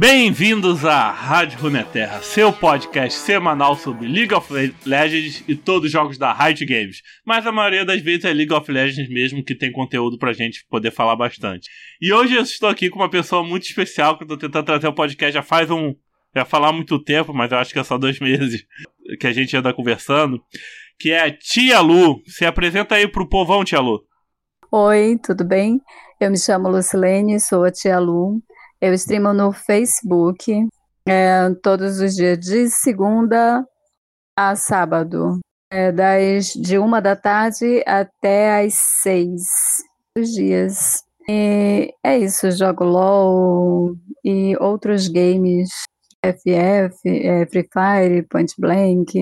[0.00, 4.50] Bem-vindos à Rádio Runeterra, seu podcast semanal sobre League of
[4.86, 7.02] Legends e todos os jogos da Riot Games.
[7.22, 10.64] Mas a maioria das vezes é League of Legends mesmo que tem conteúdo pra gente
[10.70, 11.68] poder falar bastante.
[12.00, 14.88] E hoje eu estou aqui com uma pessoa muito especial que eu tô tentando trazer
[14.88, 15.94] o podcast já faz um.
[16.34, 18.64] Já falar muito tempo, mas eu acho que é só dois meses
[19.20, 20.42] que a gente anda conversando.
[20.98, 22.22] Que é a Tia Lu.
[22.26, 24.00] Se apresenta aí pro povão, Tia Lu.
[24.72, 25.78] Oi, tudo bem?
[26.18, 28.42] Eu me chamo Lucilene, sou a Tia Lu.
[28.80, 30.66] Eu streamo no Facebook
[31.06, 33.62] é, todos os dias, de segunda
[34.34, 35.38] a sábado,
[35.70, 39.42] é, das de uma da tarde até às seis
[40.16, 41.04] dos dias.
[41.28, 45.68] E é isso, jogo LOL e outros games,
[46.24, 49.12] FF, é, Free Fire, Point Blank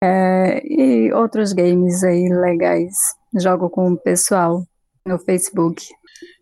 [0.00, 2.94] é, e outros games aí legais.
[3.36, 4.64] Jogo com o pessoal
[5.04, 5.84] no Facebook.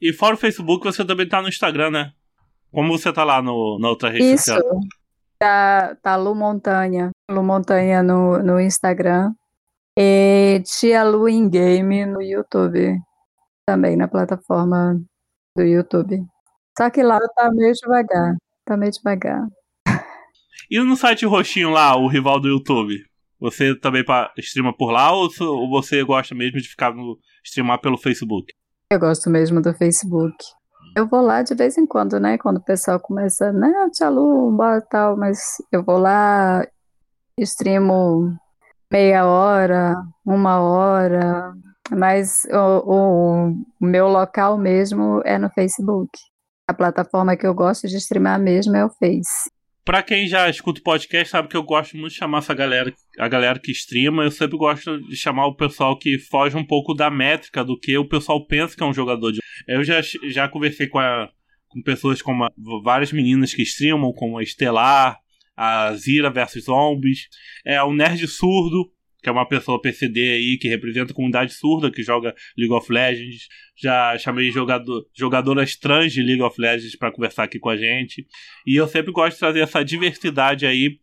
[0.01, 2.12] E fora o Facebook, você também tá no Instagram, né?
[2.73, 4.45] Como você tá lá no, na outra rede Isso.
[4.45, 4.81] social?
[5.39, 7.11] Tá, tá Lu Montanha.
[7.31, 9.33] Lu Montanha no, no Instagram.
[9.98, 12.97] E Tia Lu in Game no YouTube.
[13.67, 15.00] Também na plataforma
[15.56, 16.23] do YouTube.
[16.77, 18.37] Só que lá tá meio devagar.
[18.65, 19.47] Tá meio devagar.
[20.70, 22.97] E no site roxinho lá, o rival do YouTube?
[23.39, 24.05] Você também
[24.39, 25.28] streama por lá ou
[25.69, 28.55] você gosta mesmo de ficar no streamar pelo Facebook?
[28.93, 30.37] Eu gosto mesmo do Facebook.
[30.95, 32.37] Eu vou lá de vez em quando, né?
[32.37, 35.39] Quando o pessoal começa, né, tia Lu, bora tal, mas
[35.73, 36.62] eu vou lá,
[37.39, 38.37] streamo
[38.93, 41.55] meia hora, uma hora,
[41.91, 46.11] mas o, o meu local mesmo é no Facebook.
[46.69, 49.51] A plataforma que eu gosto de streamar mesmo é o Face.
[49.84, 52.94] Pra quem já escuta o podcast, sabe que eu gosto muito de chamar essa galera,
[53.19, 54.22] a galera que streama.
[54.22, 57.98] Eu sempre gosto de chamar o pessoal que foge um pouco da métrica do que
[57.98, 59.41] o pessoal pensa que é um jogador de.
[59.66, 61.28] Eu já, já conversei com, a,
[61.69, 62.50] com pessoas como a,
[62.84, 65.19] várias meninas que streamam, como a Estelar,
[65.56, 67.28] a Zira versus Zombies,
[67.66, 68.88] é o Nerd Surdo,
[69.22, 72.93] que é uma pessoa PCD aí que representa a comunidade surda que joga League of
[72.93, 73.47] Legends.
[73.81, 78.27] Já chamei jogador, jogadoras trans de League of Legends para conversar aqui com a gente.
[78.66, 80.99] E eu sempre gosto de trazer essa diversidade aí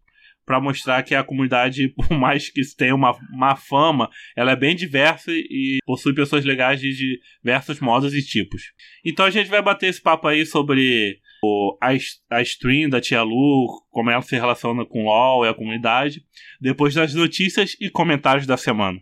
[0.46, 4.76] para mostrar que a comunidade, por mais que tenha uma má fama, ela é bem
[4.76, 8.74] diversa e possui pessoas legais de diversos modos e tipos.
[9.06, 11.90] Então a gente vai bater esse papo aí sobre o, a,
[12.36, 16.22] a stream da Tia Lu, como ela se relaciona com o LoL e a comunidade,
[16.60, 19.00] depois das notícias e comentários da semana.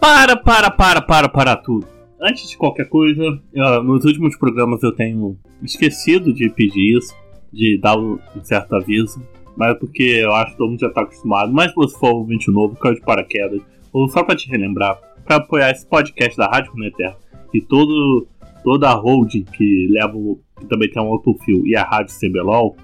[0.00, 4.92] Para, para, para, para, para tudo antes de qualquer coisa, eu, nos últimos programas eu
[4.92, 7.14] tenho esquecido de pedir isso,
[7.52, 9.20] de dar um certo aviso,
[9.56, 11.52] mas é porque eu acho que todo mundo já está acostumado.
[11.52, 13.60] Mas se você for ouvinte novo, caiu de paraquedas,
[13.92, 17.16] ou só para te relembrar, para apoiar esse podcast da Rádio Runeterra
[17.52, 18.26] e todo,
[18.64, 20.16] toda a holding que leva,
[20.58, 22.76] que também tem um autofil e a Rádio CBLOL,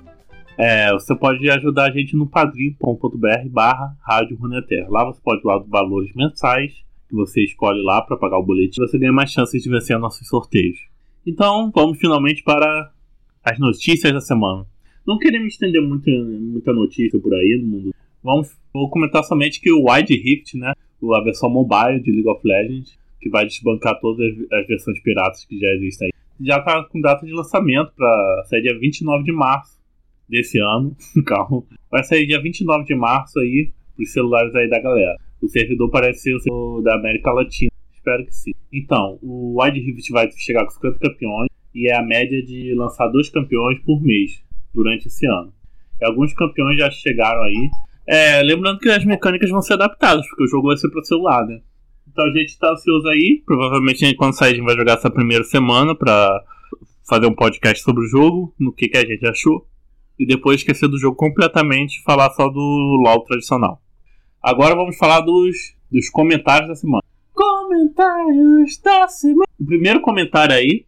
[0.58, 4.88] é, você pode ajudar a gente no padrim.com.br barra Rádio Runeterra.
[4.90, 6.72] Lá você pode doar valores mensais
[7.08, 10.28] que você escolhe lá para pagar o boletim, você ganha mais chances de vencer nossos
[10.28, 10.78] sorteios.
[11.26, 12.92] Então, vamos finalmente para
[13.42, 14.66] as notícias da semana.
[15.06, 17.94] Não queremos estender muita, muita notícia por aí no mundo.
[18.22, 22.46] Vamos, vou comentar somente que o Wide Rift, né, a versão mobile de League of
[22.46, 27.00] Legends, que vai desbancar todas as versões piratas que já existem aí, já está com
[27.00, 29.78] data de lançamento para sair dia 29 de março
[30.28, 30.96] desse ano.
[31.26, 31.64] Calma.
[31.90, 35.16] Vai sair dia 29 de março aí para os celulares aí da galera.
[35.40, 37.70] O servidor parece ser o da América Latina.
[37.92, 38.52] Espero que sim.
[38.72, 43.08] Então, o Wide Rift vai chegar com 50 campeões e é a média de lançar
[43.08, 44.42] dois campeões por mês
[44.74, 45.52] durante esse ano.
[46.00, 47.70] E alguns campeões já chegaram aí.
[48.06, 51.46] É, lembrando que as mecânicas vão ser adaptadas, porque o jogo vai ser para celular,
[51.46, 51.60] né?
[52.10, 53.42] Então a gente está ansioso aí.
[53.44, 56.42] Provavelmente quando sair a gente vai jogar essa primeira semana para
[57.08, 59.66] fazer um podcast sobre o jogo, no que, que a gente achou.
[60.18, 63.80] E depois esquecer do jogo completamente e falar só do LoL tradicional.
[64.42, 67.02] Agora vamos falar dos, dos comentários da semana.
[67.34, 69.48] Comentários da semana.
[69.58, 70.84] O primeiro comentário aí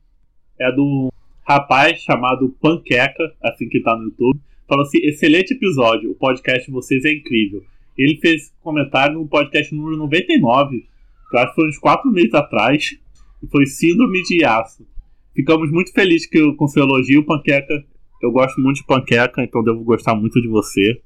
[0.58, 1.12] é do
[1.42, 4.40] rapaz chamado Panqueca, assim que tá no YouTube.
[4.68, 7.64] Falou assim: excelente episódio, o podcast de vocês é incrível.
[7.98, 10.86] Ele fez comentário no podcast número 99,
[11.28, 12.96] que eu acho que foi uns 4 meses atrás,
[13.42, 14.86] e foi Síndrome de Aço.
[15.34, 17.84] Ficamos muito felizes que, com seu elogio, Panqueca.
[18.22, 21.02] Eu gosto muito de Panqueca, então devo gostar muito de você.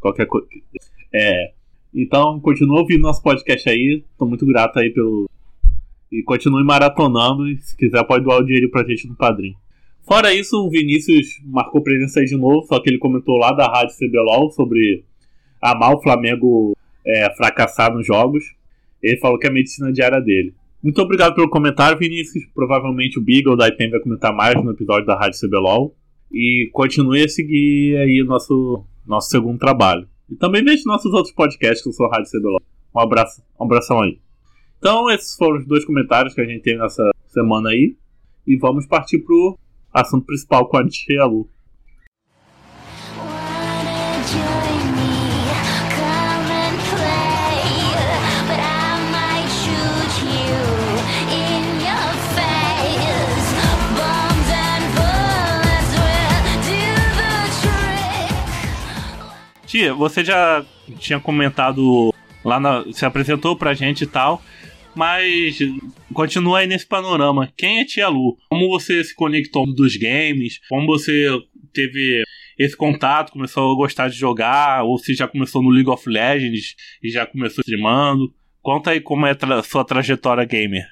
[0.00, 0.46] Qualquer coisa.
[1.12, 1.52] É,
[2.00, 4.04] então, continua ouvindo nosso podcast aí.
[4.16, 5.28] Tô muito grato aí pelo.
[6.12, 7.48] E continue maratonando.
[7.48, 9.56] E se quiser, pode doar o dinheiro pra gente no padrinho.
[10.06, 13.66] Fora isso, o Vinícius marcou presença aí de novo, só que ele comentou lá da
[13.66, 15.04] Rádio CBLOL sobre
[15.60, 18.44] amar o Flamengo é, fracassar nos jogos.
[19.02, 20.54] Ele falou que é a medicina diária dele.
[20.80, 22.44] Muito obrigado pelo comentário, Vinícius.
[22.54, 25.92] Provavelmente o Beagle da IPM vai comentar mais no episódio da Rádio CBLOL.
[26.32, 30.06] E continue a seguir aí nosso, nosso segundo trabalho.
[30.30, 32.60] E também veja nossos outros podcasts com sua Rádio CBLOL.
[32.94, 34.18] Um abraço, um abração aí.
[34.78, 37.96] Então, esses foram os dois comentários que a gente teve nessa semana aí.
[38.46, 39.58] E vamos partir pro
[39.92, 41.48] assunto principal com a Tia Lu.
[59.68, 60.64] Tia, você já
[60.98, 62.10] tinha comentado
[62.42, 64.42] lá na, se apresentou pra gente e tal,
[64.94, 65.58] mas
[66.14, 67.52] continua aí nesse panorama.
[67.54, 68.38] Quem é Tia Lu?
[68.48, 70.58] Como você se conectou dos games?
[70.70, 71.28] Como você
[71.74, 72.22] teve
[72.58, 74.84] esse contato, começou a gostar de jogar?
[74.84, 78.32] Ou se já começou no League of Legends e já começou streamando?
[78.62, 80.86] Conta aí como é a tra sua trajetória gamer.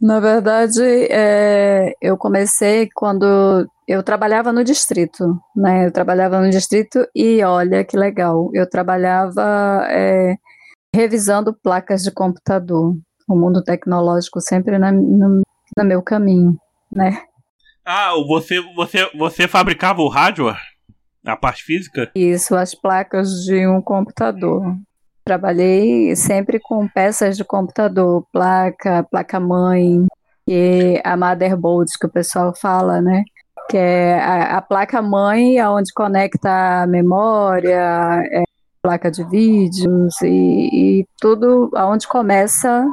[0.00, 5.86] Na verdade, é, eu comecei quando eu trabalhava no distrito, né?
[5.86, 10.36] Eu trabalhava no distrito e olha que legal, eu trabalhava é,
[10.94, 12.96] revisando placas de computador.
[13.28, 15.42] O mundo tecnológico sempre na, no,
[15.76, 16.58] no meu caminho,
[16.92, 17.22] né?
[17.84, 20.58] Ah, você, você, você fabricava o hardware?
[21.24, 22.10] A parte física?
[22.14, 24.76] Isso, as placas de um computador.
[25.24, 30.06] Trabalhei sempre com peças de computador, placa, placa-mãe,
[30.46, 33.24] e a motherboard que o pessoal fala, né?
[33.70, 38.44] Que é a, a placa-mãe, onde conecta a memória, é,
[38.82, 42.86] placa de vídeos e, e tudo aonde começa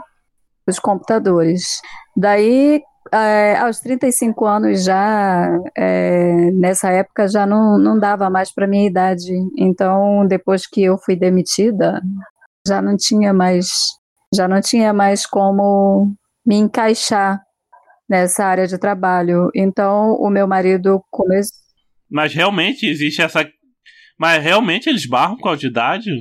[0.65, 1.81] os computadores.
[2.15, 2.81] Daí,
[3.11, 8.87] é, aos 35 anos já, é, nessa época já não, não dava mais para minha
[8.87, 9.33] idade.
[9.57, 12.01] Então, depois que eu fui demitida,
[12.65, 13.69] já não tinha mais,
[14.33, 16.13] já não tinha mais como
[16.45, 17.41] me encaixar
[18.11, 19.49] nessa área de trabalho.
[19.55, 21.57] Então, o meu marido começou.
[22.09, 23.49] Mas realmente existe essa.
[24.19, 26.11] Mas realmente eles barram com a de idade?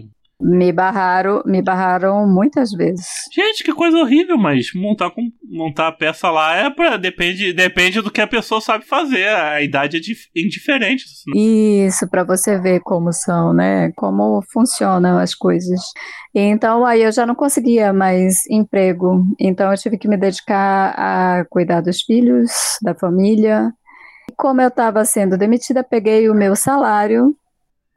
[0.40, 3.06] Me barraram, me barraram muitas vezes.
[3.32, 8.00] Gente, que coisa horrível, mas montar com montar a peça lá é para depende depende
[8.00, 9.28] do que a pessoa sabe fazer.
[9.28, 11.04] A idade é dif, indiferente.
[11.34, 13.92] Isso para você ver como são, né?
[13.96, 15.80] Como funcionam as coisas.
[16.34, 19.24] Então aí eu já não conseguia mais emprego.
[19.38, 22.50] Então eu tive que me dedicar a cuidar dos filhos,
[22.82, 23.72] da família.
[24.36, 27.36] Como eu estava sendo demitida, peguei o meu salário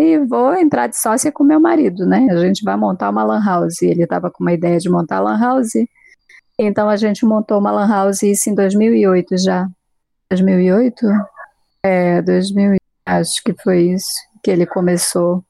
[0.04, 2.28] e vou entrar de sócia com meu marido, né?
[2.30, 3.82] A gente vai montar uma lan house.
[3.82, 5.74] Ele estava com uma ideia de montar lan house,
[6.60, 9.68] então a gente montou uma lan house isso em 2008 já.
[10.30, 11.06] 2008?
[11.86, 14.12] É, 2000, acho que foi isso
[14.44, 15.44] que ele começou.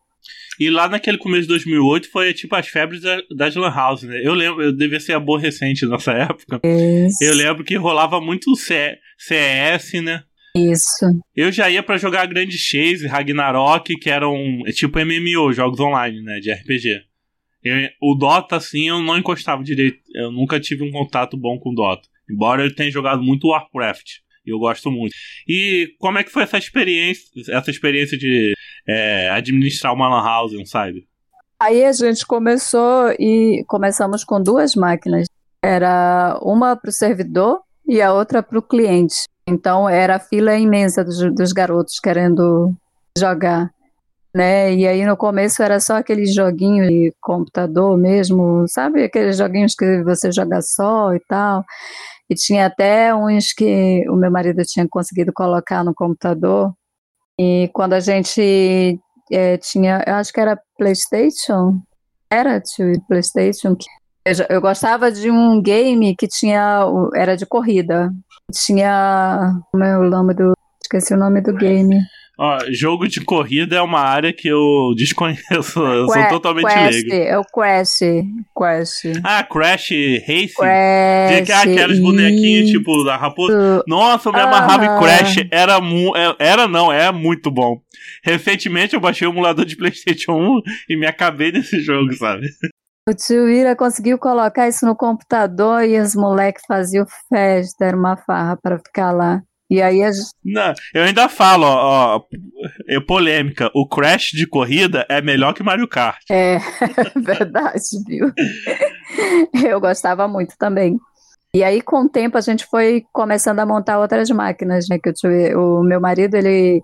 [0.59, 3.01] E lá naquele começo de 2008 foi tipo as febres
[3.35, 4.21] das lan house, né?
[4.23, 6.59] Eu lembro, eu devia ser aborrecente nessa época.
[6.63, 7.23] Isso.
[7.23, 10.23] Eu lembro que rolava muito CS, né?
[10.55, 11.19] Isso.
[11.35, 16.21] Eu já ia para jogar Grande Chase, Ragnarok, que eram é tipo MMO, jogos online,
[16.21, 17.01] né, de RPG.
[17.63, 19.99] Eu, o Dota, assim, eu não encostava direito.
[20.13, 22.07] Eu nunca tive um contato bom com o Dota.
[22.29, 24.19] Embora eu tenha jogado muito Warcraft.
[24.45, 25.13] E eu gosto muito.
[25.47, 28.53] E como é que foi essa experiência, essa experiência de
[28.87, 31.07] é, administrar uma lan house, sabe?
[31.59, 35.27] Aí a gente começou e começamos com duas máquinas.
[35.63, 39.15] Era uma para o servidor e a outra para o cliente.
[39.47, 42.73] Então era a fila imensa dos, dos garotos querendo
[43.17, 43.71] jogar.
[44.33, 44.73] Né?
[44.73, 49.03] E aí no começo era só aqueles joguinhos de computador mesmo, sabe?
[49.03, 51.63] Aqueles joguinhos que você joga só e tal.
[52.29, 56.73] E tinha até uns que o meu marido tinha conseguido colocar no computador.
[57.39, 58.99] E quando a gente
[59.31, 61.79] é, tinha, eu acho que era PlayStation,
[62.29, 63.75] era tio, PlayStation,
[64.25, 66.85] eu, eu gostava de um game que tinha.
[67.13, 68.09] Era de corrida.
[68.53, 69.59] Tinha.
[69.71, 70.53] Como é o nome do.
[70.81, 71.99] Esqueci o nome do game.
[72.37, 75.79] Ó, jogo de corrida é uma área que eu desconheço.
[75.79, 77.13] Eu sou totalmente Crash, leigo.
[77.13, 77.99] É o Crash.
[78.57, 79.03] Crash.
[79.23, 79.89] Ah, Crash
[80.27, 80.53] Racing?
[80.55, 81.45] Crash.
[81.45, 83.83] Tinha aqueles bonequinhos, tipo, da raposa.
[83.87, 85.47] Nossa, eu me amarrava em Crash.
[85.51, 87.79] Era, mu é, era não, é muito bom.
[88.23, 92.47] Recentemente eu baixei o emulador de PlayStation 1 e me acabei nesse jogo, sabe?
[93.07, 98.15] O tio Ira conseguiu colocar isso no computador e os moleques faziam festa, era uma
[98.15, 99.41] farra para ficar lá.
[99.69, 100.29] E aí a gente...
[100.45, 102.21] Não, eu ainda falo, ó, ó,
[102.87, 106.21] é polêmica, o Crash de corrida é melhor que Mario Kart.
[106.29, 106.59] É,
[107.17, 108.31] verdade, viu?
[109.67, 110.97] eu gostava muito também.
[111.55, 114.97] E aí, com o tempo, a gente foi começando a montar outras máquinas, né?
[114.97, 116.81] Que eu tive, o meu marido, ele,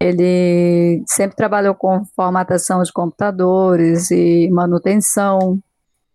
[0.00, 5.58] ele sempre trabalhou com formatação de computadores e manutenção.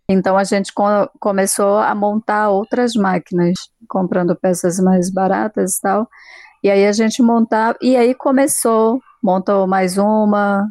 [0.07, 0.83] Então, a gente co
[1.19, 3.53] começou a montar outras máquinas,
[3.88, 6.07] comprando peças mais baratas e tal.
[6.63, 10.67] E aí a gente montava, e aí começou, montou mais uma,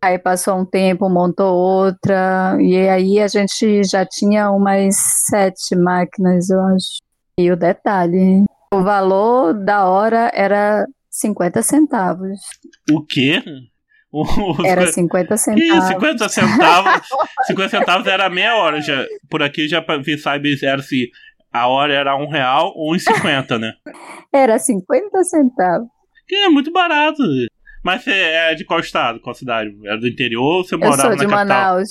[0.00, 4.94] Aí passou um tempo, montou outra, e aí a gente já tinha umas
[5.28, 7.00] sete máquinas, eu acho.
[7.36, 10.86] E o detalhe, o valor da hora era
[11.18, 12.38] 50 centavos.
[12.92, 13.42] O quê?
[14.64, 15.84] Era 50 centavos.
[15.84, 17.08] Ih, 50 centavos.
[17.46, 18.80] 50 centavos era meia hora.
[18.80, 21.10] Já, por aqui já vi sabe era se
[21.52, 23.72] a hora era um real ou um cinquenta, né?
[24.32, 25.88] Era 50 centavos.
[26.26, 27.22] Que é muito barato.
[27.84, 29.70] Mas você é de qual estado, qual cidade?
[29.86, 31.12] É do interior ou você morava na capital?
[31.12, 31.88] Eu sou de Manaus.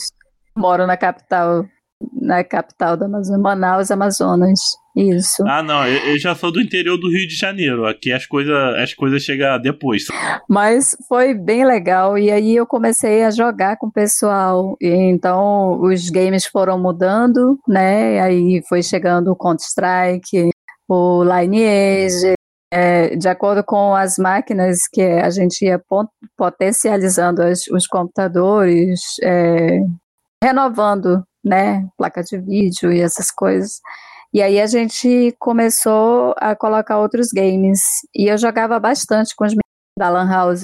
[0.55, 1.65] Moro na capital,
[2.13, 4.59] na capital da Amazonas, Manaus, Amazonas.
[4.95, 5.43] Isso.
[5.47, 7.85] Ah, não, eu, eu, já sou do interior do Rio de Janeiro.
[7.85, 10.05] Aqui as coisas as coisas chegam depois.
[10.49, 14.75] Mas foi bem legal e aí eu comecei a jogar com o pessoal.
[14.81, 18.19] E então os games foram mudando, né?
[18.19, 20.49] Aí foi chegando o Counter Strike,
[20.89, 22.33] o Lineage,
[22.71, 25.81] é, de acordo com as máquinas que a gente ia
[26.35, 29.79] potencializando as, os computadores, é,
[30.43, 33.79] renovando, né, placa de vídeo e essas coisas.
[34.33, 37.79] E aí a gente começou a colocar outros games.
[38.15, 40.63] E eu jogava bastante com os meninos da Lan House.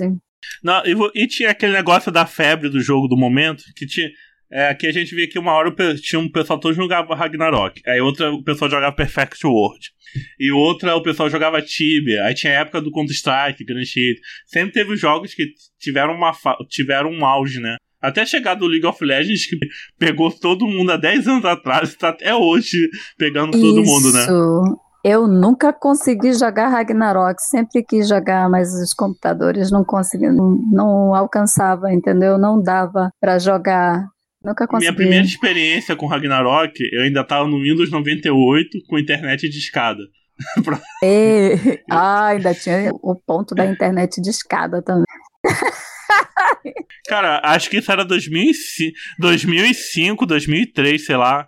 [0.63, 4.09] Não, e, e, tinha aquele negócio da febre do jogo do momento, que tinha.
[4.51, 7.99] É, aqui a gente vê que uma hora tinha um pessoal todo jogava Ragnarok, aí
[7.99, 9.89] outra o pessoal jogava Perfect World.
[10.39, 12.23] E outra, o pessoal jogava Tibia.
[12.25, 14.19] Aí tinha a época do Counter-Strike, Grand Theft.
[14.45, 15.47] Sempre teve jogos que
[15.79, 16.31] tiveram, uma
[16.69, 17.77] tiveram um auge, né?
[18.03, 19.57] Até chegar do League of Legends, que
[19.97, 23.89] pegou todo mundo há 10 anos atrás, está até hoje pegando todo Isso.
[23.89, 24.25] mundo, né?
[25.05, 31.15] Eu nunca consegui jogar Ragnarok, sempre quis jogar, mas os computadores não conseguiam, não, não
[31.15, 32.37] alcançava, entendeu?
[32.37, 34.05] Não dava para jogar.
[34.43, 34.91] Nunca consegui.
[34.91, 40.03] Minha primeira experiência com Ragnarok, eu ainda tava no Windows 98 com internet de escada.
[41.03, 41.79] e...
[41.89, 45.05] Ah, ainda tinha o ponto da internet de escada também.
[47.07, 51.47] Cara, acho que isso era 2005, 2005 2003, sei lá.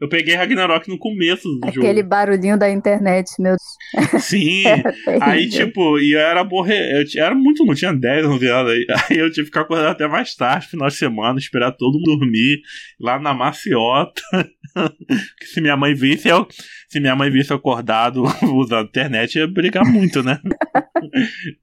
[0.00, 1.86] Eu peguei Ragnarok no começo do Aquele jogo.
[1.86, 4.22] Aquele barulhinho da internet, meu Deus.
[4.22, 4.62] Sim.
[5.20, 7.04] aí, tipo, e eu era morrer.
[7.16, 7.64] Eu era muito.
[7.64, 8.72] Não tinha 10, 11 anos.
[8.72, 11.98] Aí, aí eu tive que ficar acordado até mais tarde, final de semana, esperar todo
[11.98, 12.60] mundo dormir
[13.00, 14.22] lá na maciota.
[15.40, 16.46] que se minha mãe visse, eu.
[16.88, 18.22] Se minha mãe visse acordado
[18.54, 20.40] usando internet, ia brigar muito, né?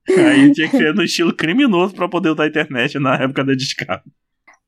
[0.09, 3.55] aí tinha que ser no estilo criminoso para poder usar a internet na época da
[3.55, 4.03] discada.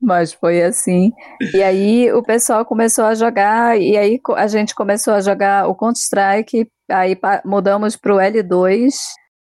[0.01, 1.12] Mas foi assim.
[1.54, 5.75] E aí o pessoal começou a jogar, e aí a gente começou a jogar o
[5.75, 8.94] Counter-Strike, aí mudamos para o L2,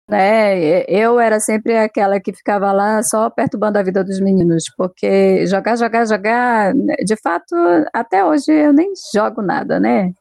[0.08, 0.82] né?
[0.88, 5.76] Eu era sempre aquela que ficava lá só perturbando a vida dos meninos, porque jogar,
[5.76, 7.54] jogar, jogar, de fato,
[7.92, 10.12] até hoje eu nem jogo nada, né?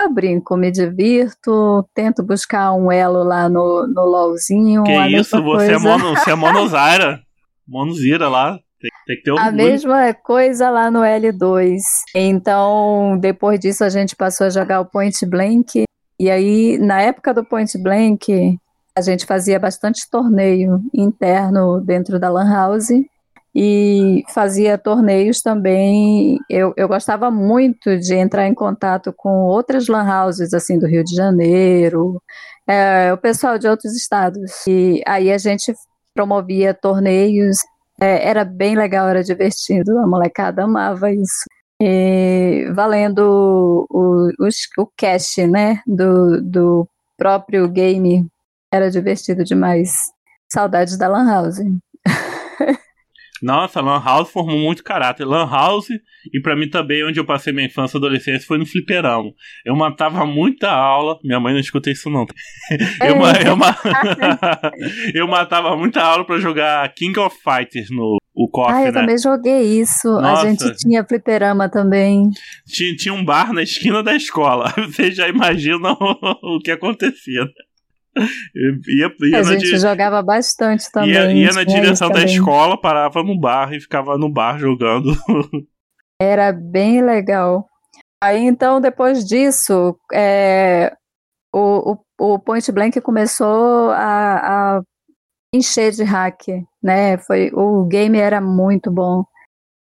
[0.00, 4.84] Eu brinco, me divirto, tento buscar um elo lá no, no LOLzinho.
[4.84, 7.20] Que isso, você é, mono, você é monozaira,
[7.66, 8.58] monozira lá.
[9.08, 9.38] Tem, que ter.
[9.38, 11.78] A mesma coisa lá no L2.
[12.14, 15.84] Então, depois disso, a gente passou a jogar o Point Blank.
[16.20, 18.58] E aí, na época do Point Blank,
[18.94, 22.90] a gente fazia bastante torneio interno dentro da Lan House.
[23.54, 26.38] E fazia torneios também.
[26.50, 31.02] Eu, eu gostava muito de entrar em contato com outras Lan Houses, assim, do Rio
[31.02, 32.22] de Janeiro,
[32.66, 34.66] é, o pessoal de outros estados.
[34.66, 35.72] E aí a gente
[36.14, 37.56] promovia torneios
[38.00, 41.44] é, era bem legal, era divertido, a molecada amava isso.
[41.80, 48.26] E valendo o, o, o cash, né, do, do próprio game,
[48.72, 49.92] era divertido demais.
[50.50, 51.58] Saudades da Lan House.
[53.42, 55.24] Nossa, Lan House formou muito caráter.
[55.24, 55.88] Lan House,
[56.32, 59.32] e para mim também, onde eu passei minha infância e adolescência, foi no fliperão.
[59.64, 61.18] Eu matava muita aula.
[61.22, 62.26] Minha mãe não escuta isso, não.
[63.00, 63.16] Eu,
[63.46, 63.56] eu,
[65.14, 69.00] eu matava muita aula para jogar King of Fighters no o KOF, ah, eu né?
[69.00, 70.08] também joguei isso.
[70.08, 70.42] Nossa.
[70.42, 72.30] A gente tinha fliperama também.
[72.68, 74.72] Tinha, tinha um bar na esquina da escola.
[74.86, 75.96] Vocês já imaginam
[76.40, 77.50] o que acontecia, né?
[78.54, 81.10] Ia, ia a gente jogava bastante também.
[81.10, 85.12] Ia, ia na direção da escola, parava no bar e ficava no bar jogando.
[86.20, 87.68] Era bem legal.
[88.22, 90.92] Aí então, depois disso, é,
[91.54, 94.82] o, o, o, Point Blank começou a, a
[95.54, 96.48] encher de hack,
[96.82, 97.16] né?
[97.18, 99.24] Foi, o game era muito bom.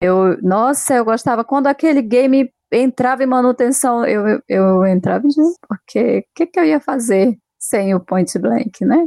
[0.03, 5.31] Eu, nossa, eu gostava quando aquele game entrava em manutenção, eu, eu, eu entrava em
[5.67, 7.39] porque o que, que eu ia fazer
[7.69, 9.07] sem o point blank, né?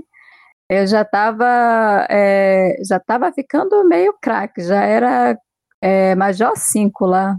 [0.70, 5.38] Eu já estava é, já tava ficando meio craque, já era
[5.82, 7.36] é, Major 5 lá.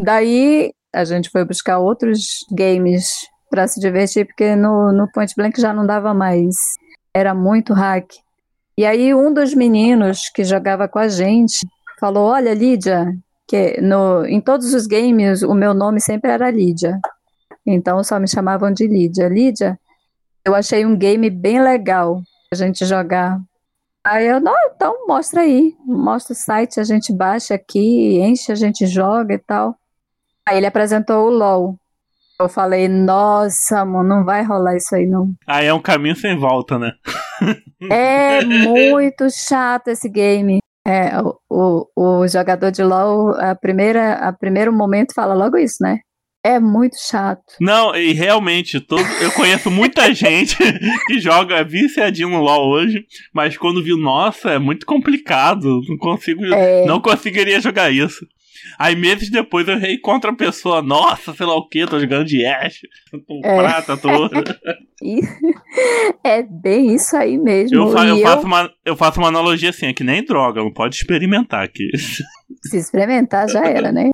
[0.00, 5.60] Daí a gente foi buscar outros games para se divertir, porque no, no Point Blank
[5.60, 6.54] já não dava mais.
[7.14, 8.06] Era muito hack.
[8.76, 11.58] E aí um dos meninos que jogava com a gente
[12.00, 13.06] falou: Olha, Lídia,
[13.46, 16.98] que no, em todos os games o meu nome sempre era Lídia.
[17.64, 19.28] Então só me chamavam de Lídia.
[19.28, 19.78] Lídia,
[20.44, 22.22] eu achei um game bem legal
[22.52, 23.40] a gente jogar.
[24.06, 28.54] Aí eu, não, então mostra aí, mostra o site, a gente baixa aqui, enche, a
[28.54, 29.74] gente joga e tal.
[30.46, 31.76] Aí ele apresentou o LOL.
[32.38, 35.32] Eu falei, nossa, mano, não vai rolar isso aí, não.
[35.46, 36.92] Aí é um caminho sem volta, né?
[37.90, 40.58] é muito chato esse game.
[40.86, 45.76] É, o, o, o jogador de LoL, a primeira, a primeiro momento fala logo isso,
[45.80, 46.00] né?
[46.44, 47.54] É muito chato.
[47.58, 50.58] Não, e realmente, todo, eu conheço muita gente
[51.06, 56.44] que joga viciadinho no LoL hoje, mas quando viu, nossa, é muito complicado, não consigo,
[56.44, 56.84] é...
[56.84, 58.26] não conseguiria jogar isso.
[58.78, 62.44] Aí meses depois eu reencontro a pessoa, nossa, sei lá o que, tô jogando de
[62.44, 62.80] Ash,
[63.26, 63.56] com é.
[63.56, 64.60] prata toda.
[66.22, 67.76] é bem isso aí mesmo.
[67.76, 70.60] Eu, fa eu, eu, Faço uma, eu faço uma analogia assim, é que nem droga,
[70.60, 71.88] não pode experimentar aqui.
[71.96, 74.10] Se experimentar já era, né?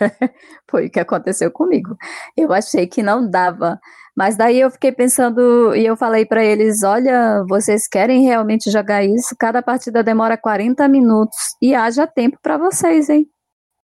[0.70, 1.96] Foi o que aconteceu comigo.
[2.36, 3.78] Eu achei que não dava.
[4.16, 9.04] Mas daí eu fiquei pensando e eu falei para eles: olha, vocês querem realmente jogar
[9.04, 9.36] isso?
[9.38, 13.26] Cada partida demora 40 minutos e haja tempo para vocês, hein?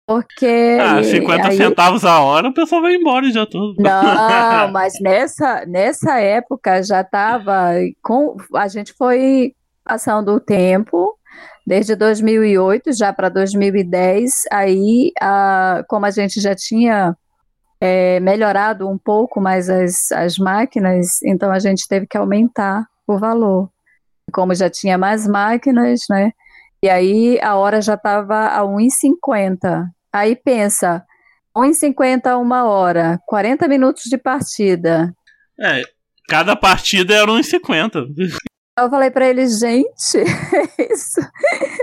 [0.07, 0.79] Porque.
[0.81, 1.57] Ah, 50 aí...
[1.57, 3.75] centavos a hora, o pessoal vai embora já tudo.
[3.83, 7.75] Não, mas nessa, nessa época já tava.
[8.03, 9.53] Com, a gente foi
[9.85, 11.17] passando o tempo
[11.71, 17.17] desde 2008 já para 2010, aí a, como a gente já tinha
[17.81, 23.17] é, melhorado um pouco mais as, as máquinas, então a gente teve que aumentar o
[23.17, 23.71] valor.
[24.33, 26.33] Como já tinha mais máquinas, né?
[26.83, 29.87] E aí a hora já estava a 1,50.
[30.13, 31.05] Aí pensa,
[31.57, 35.15] 1,50 uma hora, 40 minutos de partida.
[35.61, 35.83] É,
[36.29, 38.09] cada partida era 1,50.
[38.81, 39.89] Eu falei para eles, gente,
[40.91, 41.21] isso,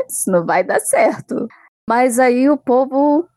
[0.08, 1.48] isso não vai dar certo.
[1.88, 3.28] Mas aí o povo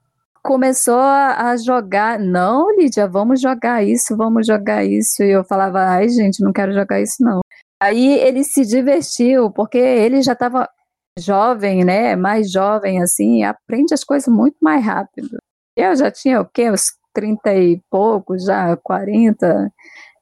[0.42, 2.18] começou a, jogar.
[2.18, 5.23] Não, Lídia, vamos jogar isso, vamos jogar isso.
[5.23, 7.40] E eu falava, ai, gente, não quero jogar isso, não.
[7.83, 10.68] Aí ele se divertiu, porque ele já estava
[11.18, 12.16] jovem, né?
[12.16, 15.38] Mais jovem, assim, aprende as coisas muito mais rápido.
[15.77, 16.70] Eu já tinha o quê?
[16.70, 19.70] Uns 30 e poucos, já 40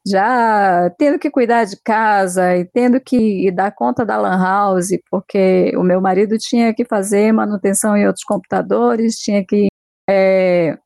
[0.08, 5.72] já tendo que cuidar de casa e tendo que dar conta da lan house, porque
[5.76, 9.68] o meu marido tinha que fazer manutenção em outros computadores, tinha que
[10.08, 10.78] é,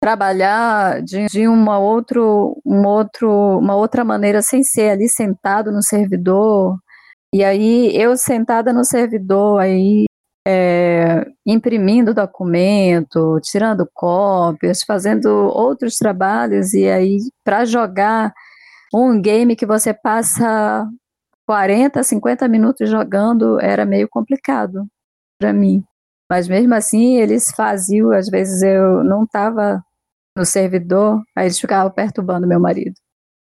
[0.00, 5.82] trabalhar de, de uma, outro, um outro, uma outra maneira sem ser ali sentado no
[5.82, 6.76] servidor.
[7.34, 10.04] E aí eu sentada no servidor, aí
[10.46, 18.32] é, imprimindo documento, tirando cópias, fazendo outros trabalhos, e aí para jogar
[18.92, 20.86] um game que você passa
[21.46, 24.86] 40, 50 minutos jogando era meio complicado
[25.40, 25.82] para mim.
[26.30, 29.82] Mas mesmo assim, eles faziam, às vezes eu não estava
[30.36, 32.94] no servidor, aí eles ficavam perturbando meu marido.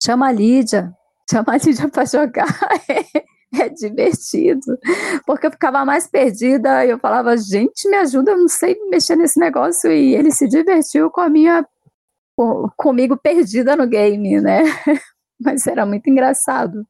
[0.02, 0.92] Chama a Lídia,
[1.30, 2.46] chama a Lídia para jogar.
[3.60, 4.78] é divertido.
[5.26, 9.16] Porque eu ficava mais perdida e eu falava, gente, me ajuda, eu não sei mexer
[9.16, 9.90] nesse negócio.
[9.90, 11.66] E ele se divertiu com a minha.
[12.76, 14.62] comigo perdida no game, né?
[15.42, 16.84] mas era muito engraçado.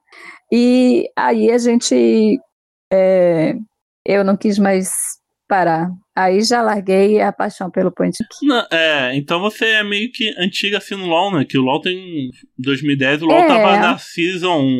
[0.52, 2.38] E aí a gente.
[2.92, 3.54] É,
[4.04, 4.90] eu não quis mais
[5.48, 5.90] parar.
[6.16, 8.16] Aí já larguei a paixão pelo point.
[8.42, 11.44] Não, é, então você é meio que antiga assim no LoL, né?
[11.44, 13.46] Que o LoL tem 2010, o LoL é.
[13.46, 14.78] tava na Season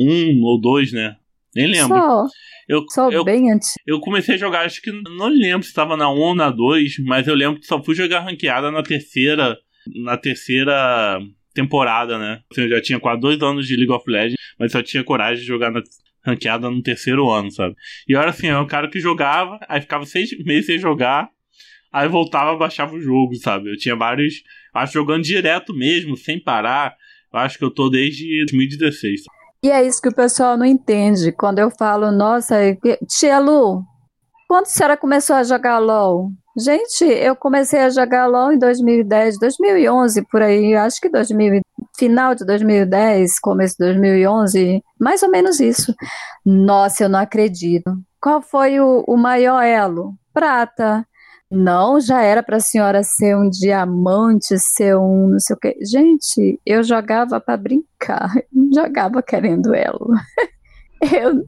[0.00, 1.16] 1 ou 2, né?
[1.54, 1.88] Nem lembro.
[1.88, 2.26] Sou,
[2.68, 3.74] eu, sou eu, bem antigo.
[3.86, 6.98] Eu comecei a jogar, acho que não lembro se estava na 1 ou na 2,
[7.04, 9.56] mas eu lembro que só fui jogar ranqueada na terceira.
[10.04, 11.18] Na terceira
[11.62, 12.40] temporada, né?
[12.50, 15.40] Assim, eu já tinha quase dois anos de League of Legends, mas só tinha coragem
[15.40, 15.82] de jogar na
[16.24, 17.74] ranqueada no terceiro ano, sabe?
[18.08, 21.28] E eu era assim, eu um cara que jogava, aí ficava seis meses sem jogar,
[21.92, 23.72] aí voltava, baixava o jogo, sabe?
[23.72, 24.42] Eu tinha vários,
[24.72, 26.96] acho jogando direto mesmo, sem parar.
[27.32, 29.24] Eu acho que eu tô desde 2016.
[29.24, 29.38] Sabe?
[29.64, 31.32] E é isso que o pessoal não entende.
[31.32, 32.56] Quando eu falo, nossa,
[33.08, 33.82] Tia Lu,
[34.48, 36.30] quando a senhora começou a jogar LOL?
[36.56, 41.60] Gente, eu comecei a jogar LOL em 2010, 2011, por aí, acho que 2000,
[41.96, 45.94] final de 2010, começo de 2011, mais ou menos isso.
[46.44, 47.96] Nossa, eu não acredito.
[48.20, 50.14] Qual foi o, o maior elo?
[50.32, 51.06] Prata.
[51.50, 55.78] Não, já era para a senhora ser um diamante, ser um não sei o quê.
[55.82, 58.32] Gente, eu jogava para brincar,
[58.74, 60.08] jogava querendo elo.
[61.02, 61.44] eu...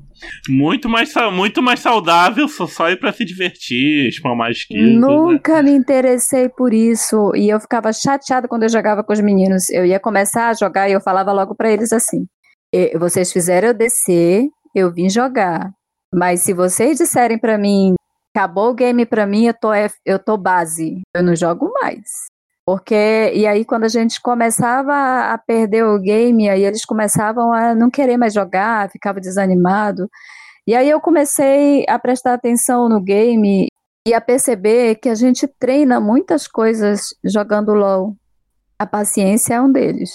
[0.49, 4.87] Muito mais, muito mais saudável, só, só ir para se divertir, espalmar esquiva.
[4.87, 4.93] Né?
[4.93, 5.71] Nunca né?
[5.71, 9.71] me interessei por isso e eu ficava chateada quando eu jogava com os meninos.
[9.71, 12.27] Eu ia começar a jogar e eu falava logo para eles assim:
[12.99, 15.71] vocês fizeram eu descer, eu vim jogar.
[16.13, 17.95] Mas se vocês disserem para mim
[18.35, 19.71] acabou o game para mim, eu tô,
[20.05, 22.03] eu tô base, eu não jogo mais.
[22.71, 27.75] Porque, e aí quando a gente começava a perder o game, aí eles começavam a
[27.75, 30.09] não querer mais jogar, ficava desanimado.
[30.65, 33.67] E aí eu comecei a prestar atenção no game
[34.07, 38.15] e a perceber que a gente treina muitas coisas jogando LOL.
[38.79, 40.13] A paciência é um deles.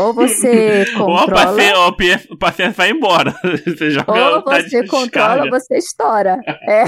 [0.00, 1.78] Ou você controla.
[1.80, 1.94] ou
[2.30, 3.34] o paciente vai embora.
[3.66, 6.40] Você joga, ou tá você controla ou você estoura.
[6.66, 6.84] É.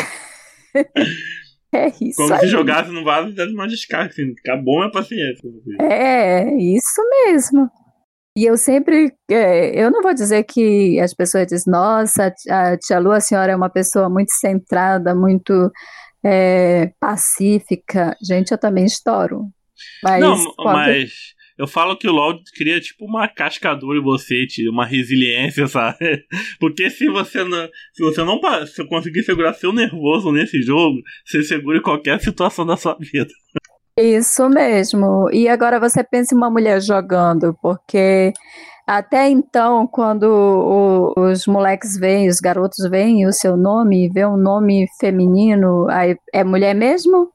[1.75, 2.17] É isso.
[2.17, 2.41] Como aí.
[2.41, 5.49] se jogasse no vaso e desse uma descarga, assim, acabou a paciência.
[5.81, 7.71] É, isso mesmo.
[8.37, 12.99] E eu sempre, é, eu não vou dizer que as pessoas dizem, nossa, a tia
[12.99, 15.71] Lu, a senhora é uma pessoa muito centrada, muito
[16.25, 18.17] é, pacífica.
[18.21, 19.43] Gente, eu também estouro.
[20.03, 21.13] Mas, não, mas
[21.61, 26.25] eu falo que o LoL cria tipo uma cascadura em você, uma resiliência, sabe?
[26.59, 31.43] Porque se você não, se você não se conseguir segurar seu nervoso nesse jogo, você
[31.43, 33.31] segura em qualquer situação da sua vida.
[33.99, 35.29] Isso mesmo.
[35.31, 38.33] E agora você pensa em uma mulher jogando, porque
[38.87, 44.39] até então, quando o, os moleques vêm, os garotos veem o seu nome, vê um
[44.39, 47.31] nome feminino, aí é mulher mesmo?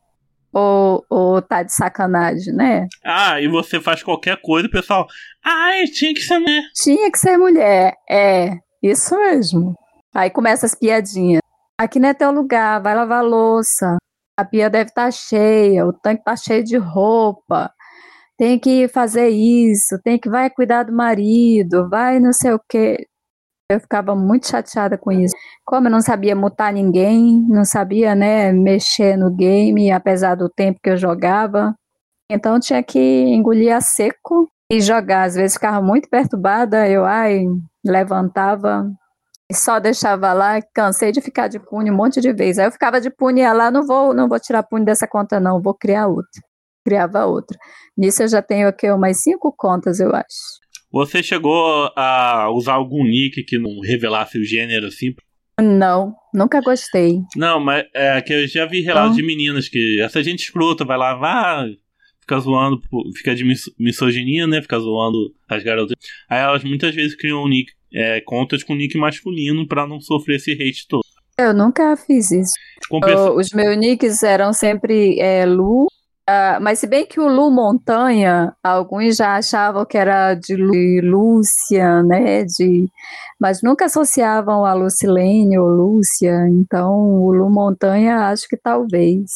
[0.58, 2.88] Ou, ou tá de sacanagem, né?
[3.04, 5.06] Ah, e você faz qualquer coisa, o pessoal.
[5.44, 6.64] Ai, tinha que ser mulher.
[6.74, 7.94] Tinha que ser mulher.
[8.10, 9.76] É, isso mesmo.
[10.16, 11.42] Aí começa as piadinhas.
[11.78, 13.98] Aqui não é teu lugar, vai lavar louça.
[14.38, 17.70] A pia deve estar tá cheia, o tanque tá cheio de roupa.
[18.38, 23.06] Tem que fazer isso, tem que vai cuidar do marido, vai não sei o quê.
[23.70, 25.36] Eu ficava muito chateada com isso.
[25.66, 30.80] Como eu não sabia mutar ninguém, não sabia, né, mexer no game, apesar do tempo
[30.84, 31.74] que eu jogava.
[32.30, 35.24] Então tinha que engolir a seco e jogar.
[35.24, 37.46] Às vezes ficava muito perturbada, eu ai,
[37.84, 38.88] levantava
[39.50, 42.60] e só deixava lá, cansei de ficar de punho um monte de vezes.
[42.60, 45.08] Aí eu ficava de punho e ia lá, não vou, não vou tirar punho dessa
[45.08, 46.42] conta não, vou criar outra.
[46.86, 47.58] Criava outra.
[47.98, 50.65] Nisso eu já tenho aqui umas cinco contas, eu acho.
[50.96, 55.14] Você chegou a usar algum nick que não revelasse o gênero assim?
[55.60, 57.20] Não, nunca gostei.
[57.36, 60.98] Não, mas é que eu já vi relatos de meninas que essa gente escrota vai
[60.98, 61.66] lá, vá,
[62.22, 62.82] fica zoando,
[63.14, 63.44] fica de
[63.78, 64.62] misoginia, né?
[64.62, 65.98] Fica zoando as garotas.
[66.30, 70.54] Aí elas muitas vezes criam nick, é, contas com nick masculino para não sofrer esse
[70.54, 71.04] hate todo.
[71.38, 72.54] Eu nunca fiz isso.
[72.90, 73.32] Compensa...
[73.34, 75.88] Os meus nicks eram sempre é, Lu,
[76.28, 80.56] Uh, mas se bem que o Lu Montanha, alguns já achavam que era de,
[81.02, 82.44] Lúcia, né?
[82.44, 82.90] De,
[83.40, 86.48] mas nunca associavam a Lucilene ou Lúcia.
[86.50, 89.30] Então, o Lu Montanha, acho que talvez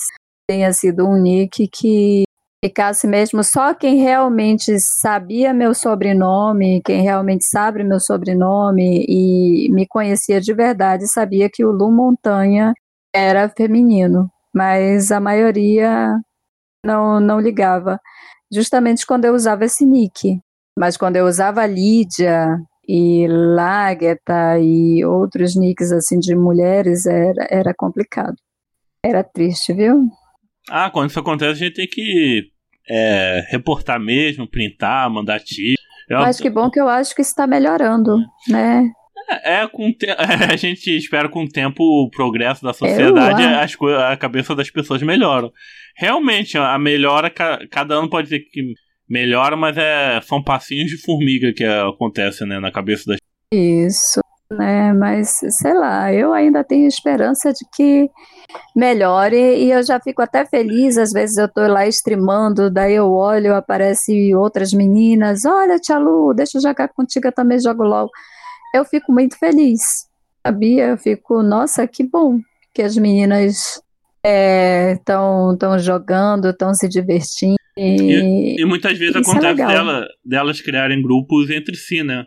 [0.47, 2.23] tenha sido um nick que
[2.65, 9.86] ficasse mesmo só quem realmente sabia meu sobrenome, quem realmente sabe meu sobrenome e me
[9.88, 12.73] conhecia de verdade, sabia que o Lu Montanha
[13.13, 14.28] era feminino.
[14.52, 16.19] Mas a maioria
[16.86, 18.00] não, não ligava.
[18.52, 20.39] Justamente quando eu usava esse nick.
[20.78, 27.74] Mas quando eu usava Lídia e Lagueta e outros nicks assim de mulheres, era, era
[27.78, 28.36] complicado.
[29.04, 30.08] Era triste, viu?
[30.70, 32.50] Ah, quando isso acontece, a gente tem que
[32.89, 35.80] é, reportar mesmo, printar, mandar tiro.
[36.10, 38.89] Mas que bom que eu acho que está melhorando, né?
[39.30, 40.08] É, é com te...
[40.18, 43.88] a gente espera com o tempo o progresso da sociedade, as co...
[43.88, 45.52] a cabeça das pessoas melhoram.
[46.00, 48.74] Realmente, a melhora, cada ano pode ser que
[49.08, 53.18] melhora, mas é, são passinhos de formiga que acontecem né, na cabeça das
[53.54, 54.94] Isso, né?
[54.94, 58.10] Mas sei lá, eu ainda tenho esperança de que
[58.76, 60.98] melhore e eu já fico até feliz.
[60.98, 65.44] Às vezes eu tô lá streamando, daí eu olho, aparece outras meninas.
[65.44, 68.10] Olha, Tia Lu, deixa eu jogar contigo, eu também jogo LOL
[68.74, 69.82] eu fico muito feliz,
[70.46, 70.88] sabia?
[70.90, 72.40] Eu fico, nossa, que bom
[72.74, 73.82] que as meninas
[74.23, 77.55] estão é, jogando, estão se divertindo.
[77.77, 82.25] E, e muitas vezes é acontece é dela, delas criarem grupos entre si, né?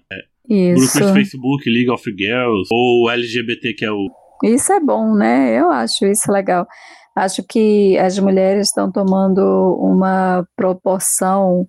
[0.48, 0.98] Isso.
[0.98, 4.08] Grupos de Facebook, League of Girls, ou LGBT, que é o.
[4.42, 5.58] Isso é bom, né?
[5.58, 6.66] Eu acho isso legal.
[7.14, 9.40] Acho que as mulheres estão tomando
[9.78, 11.66] uma proporção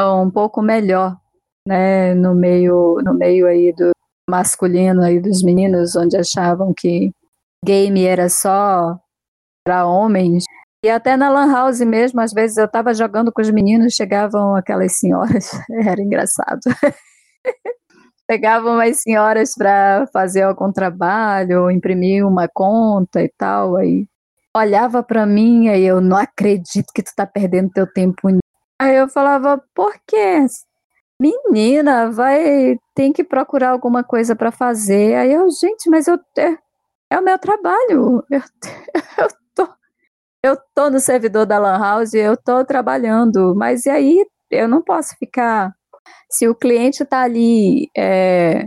[0.00, 1.16] um pouco melhor,
[1.66, 3.90] né, no meio, no meio aí do,
[4.28, 7.10] masculino aí dos meninos, onde achavam que
[7.64, 8.96] game era só
[9.68, 10.44] para homens.
[10.82, 14.56] E até na Lan House mesmo, às vezes eu estava jogando com os meninos, chegavam
[14.56, 15.50] aquelas senhoras,
[15.84, 16.60] era engraçado.
[18.30, 24.06] Chegavam umas senhoras para fazer algum trabalho, imprimir uma conta e tal, aí
[24.54, 28.28] olhava para mim e eu não acredito que tu tá perdendo teu tempo.
[28.78, 30.44] Aí eu falava, por quê?
[31.18, 35.14] Menina, vai, tem que procurar alguma coisa para fazer.
[35.14, 36.54] Aí eu, gente, mas eu é,
[37.10, 38.22] é o meu trabalho.
[38.30, 38.42] Eu,
[39.18, 39.37] eu
[40.44, 44.82] eu tô no servidor da Lan House, eu tô trabalhando, mas e aí eu não
[44.82, 45.72] posso ficar
[46.30, 48.64] se o cliente está ali é,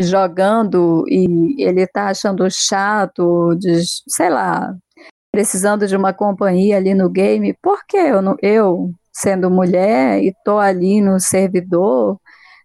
[0.00, 4.74] jogando e ele está achando chato, de, sei lá,
[5.30, 10.34] precisando de uma companhia ali no game, por que eu, não, eu sendo mulher e
[10.44, 12.18] tô ali no servidor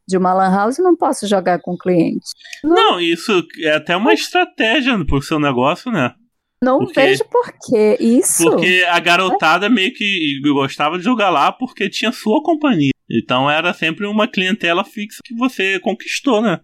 [0.07, 2.25] de uma lan house, não posso jogar com cliente?
[2.63, 6.13] Não, não isso é até uma estratégia pro seu negócio, né?
[6.61, 8.49] Não porque, vejo por que isso.
[8.49, 9.69] Porque a garotada é?
[9.69, 12.91] meio que gostava de jogar lá porque tinha sua companhia.
[13.09, 16.59] Então era sempre uma clientela fixa que você conquistou, né?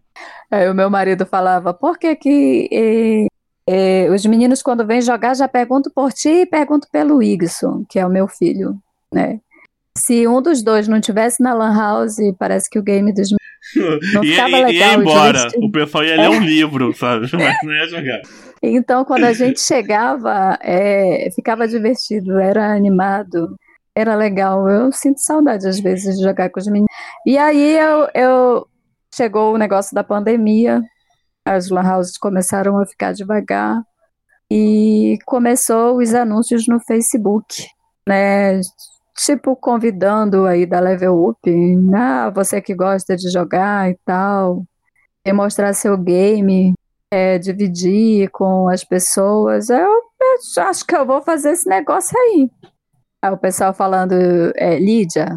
[0.52, 3.28] Aí o meu marido falava, por que que
[4.14, 8.06] os meninos quando vêm jogar já perguntam por ti e perguntam pelo Igson, que é
[8.06, 8.76] o meu filho,
[9.14, 9.40] né?
[9.98, 13.30] Se um dos dois não tivesse na Lan House, parece que o game dos
[14.14, 14.74] não ficava e, legal.
[14.74, 16.30] Ia embora, o pessoal ia ler é.
[16.30, 17.28] um livro, sabe?
[17.34, 18.22] Mas não ia jogar.
[18.62, 23.56] Então, quando a gente chegava, é, ficava divertido, era animado
[23.96, 24.68] era legal.
[24.70, 26.90] Eu sinto saudade, às vezes, de jogar com os meninos.
[27.26, 28.68] E aí eu, eu
[29.14, 30.82] chegou o negócio da pandemia,
[31.46, 33.82] as lan houses começaram a ficar devagar
[34.52, 37.66] e começou os anúncios no Facebook,
[38.08, 38.60] né?
[39.16, 41.40] Tipo, convidando aí da Level Up,
[41.96, 44.64] ah, você que gosta de jogar e tal,
[45.26, 46.74] e mostrar seu game,
[47.12, 49.70] é, dividir com as pessoas.
[49.70, 49.88] Eu,
[50.58, 52.50] eu acho que eu vou fazer esse negócio aí.
[53.22, 54.14] Aí o pessoal falando,
[54.56, 55.28] é, Lídia,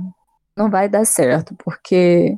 [0.56, 2.34] não vai dar certo, porque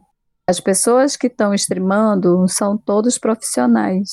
[0.48, 4.10] as pessoas que estão streamando são todos profissionais.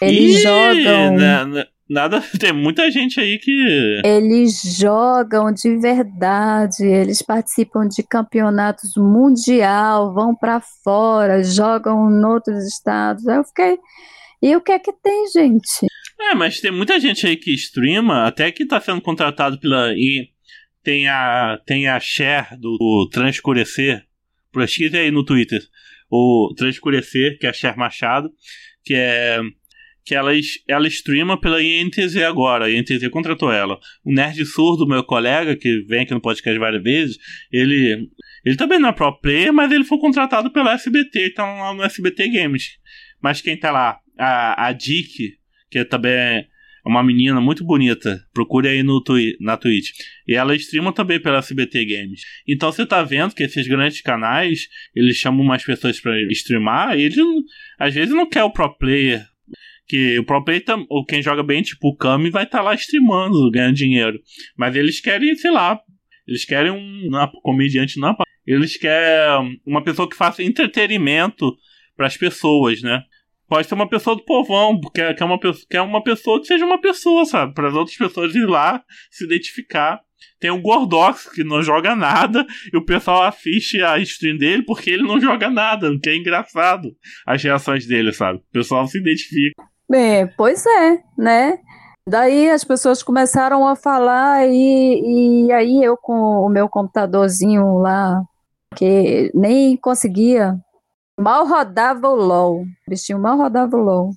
[0.00, 1.16] Eles Ih, jogam.
[1.16, 4.00] Na, na, nada, tem muita gente aí que.
[4.04, 12.64] Eles jogam de verdade, eles participam de campeonatos mundial, vão para fora, jogam em outros
[12.66, 13.26] estados.
[13.28, 13.78] Aí eu fiquei.
[14.42, 15.86] E o que é que tem, gente?
[16.20, 19.92] É, mas tem muita gente aí que streama, até que tá sendo contratado pela.
[19.94, 20.30] E
[20.82, 24.04] tem a, tem a share do, do Transcurecer.
[24.52, 25.60] Pesquisa aí no Twitter.
[26.10, 28.30] O Transcurecer, que é a Cher Machado,
[28.84, 29.40] que é
[30.04, 30.32] que ela,
[30.68, 32.66] ela streama pela INTZ agora.
[32.66, 33.78] A INTZ contratou ela.
[34.04, 37.18] O Nerd Surdo, meu colega, que vem aqui no podcast várias vezes,
[37.52, 38.08] ele,
[38.44, 41.82] ele também não é pro player, mas ele foi contratado pela SBT, então lá no
[41.82, 42.78] SBT Games.
[43.22, 45.38] Mas quem tá lá, a, a Dick,
[45.70, 46.46] que também é
[46.84, 48.20] uma menina muito bonita.
[48.34, 49.90] Procure aí no twi na Twitch.
[50.26, 52.22] E ela streama também pela SBT Games.
[52.46, 57.02] Então você tá vendo que esses grandes canais, eles chamam mais pessoas para streamar, e
[57.02, 57.16] eles
[57.78, 59.24] às vezes não quer o pro player.
[59.92, 62.74] Que o pro player, ou quem joga bem, tipo o Kami, vai estar tá lá
[62.74, 64.18] streamando, ganhando dinheiro.
[64.56, 65.78] Mas eles querem, sei lá,
[66.26, 67.10] eles querem um.
[67.10, 68.16] Não, comediante não.
[68.46, 71.54] Eles querem uma pessoa que faça entretenimento
[71.94, 73.02] para as pessoas, né?
[73.46, 76.80] pode ser uma pessoa do povão, porque quer uma, quer uma pessoa que seja uma
[76.80, 77.52] pessoa, sabe?
[77.52, 80.00] Para as outras pessoas ir lá se identificar.
[80.40, 84.88] Tem o Gordox, que não joga nada, e o pessoal assiste a stream dele porque
[84.88, 88.38] ele não joga nada, o que é engraçado as reações dele, sabe?
[88.38, 89.62] O pessoal se identifica.
[89.92, 91.58] Bem, pois é, né?
[92.08, 98.22] Daí as pessoas começaram a falar e, e aí eu com o meu computadorzinho lá,
[98.74, 100.58] que nem conseguia
[101.20, 102.64] Mal rodava o LOL.
[102.88, 104.10] Bichinho mal rodava o LOL.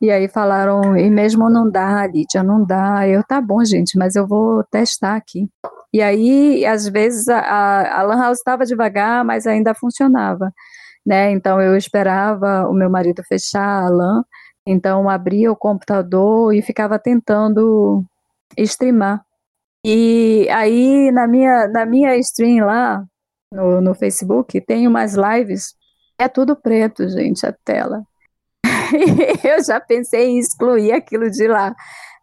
[0.00, 3.08] E aí falaram, e mesmo não dá, Lídia, não dá.
[3.08, 5.48] Eu, tá bom, gente, mas eu vou testar aqui.
[5.92, 10.52] E aí, às vezes, a, a Lan House estava devagar, mas ainda funcionava.
[11.06, 11.30] Né?
[11.32, 14.22] Então, eu esperava o meu marido fechar a LAN,
[14.66, 18.04] então abria o computador e ficava tentando
[18.58, 19.24] streamar.
[19.84, 23.04] E aí, na minha, na minha stream lá,
[23.52, 25.74] no, no Facebook, tem umas lives
[26.18, 28.02] é tudo preto, gente, a tela.
[29.44, 31.74] eu já pensei em excluir aquilo de lá.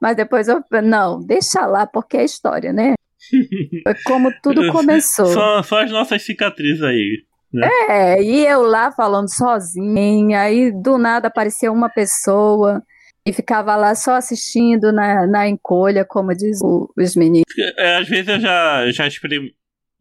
[0.02, 2.94] Mas depois eu não, deixa lá, porque é história, né?
[3.84, 5.28] Foi como tudo começou.
[5.28, 7.24] Só, só as nossas cicatrizes aí.
[7.54, 7.70] Né?
[7.90, 12.82] É, e eu lá falando sozinha, aí do nada apareceu uma pessoa
[13.26, 17.46] e ficava lá só assistindo na, na encolha, como diz o, os meninos.
[17.78, 19.08] É, às vezes eu já, já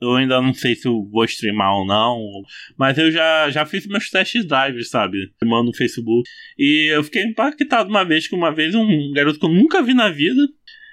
[0.01, 2.19] eu ainda não sei se eu vou streamar ou não,
[2.79, 5.19] mas eu já, já fiz meus testes drives, sabe?
[5.33, 6.29] Streamando no Facebook.
[6.59, 9.93] E eu fiquei impactado uma vez que uma vez um garoto que eu nunca vi
[9.93, 10.41] na vida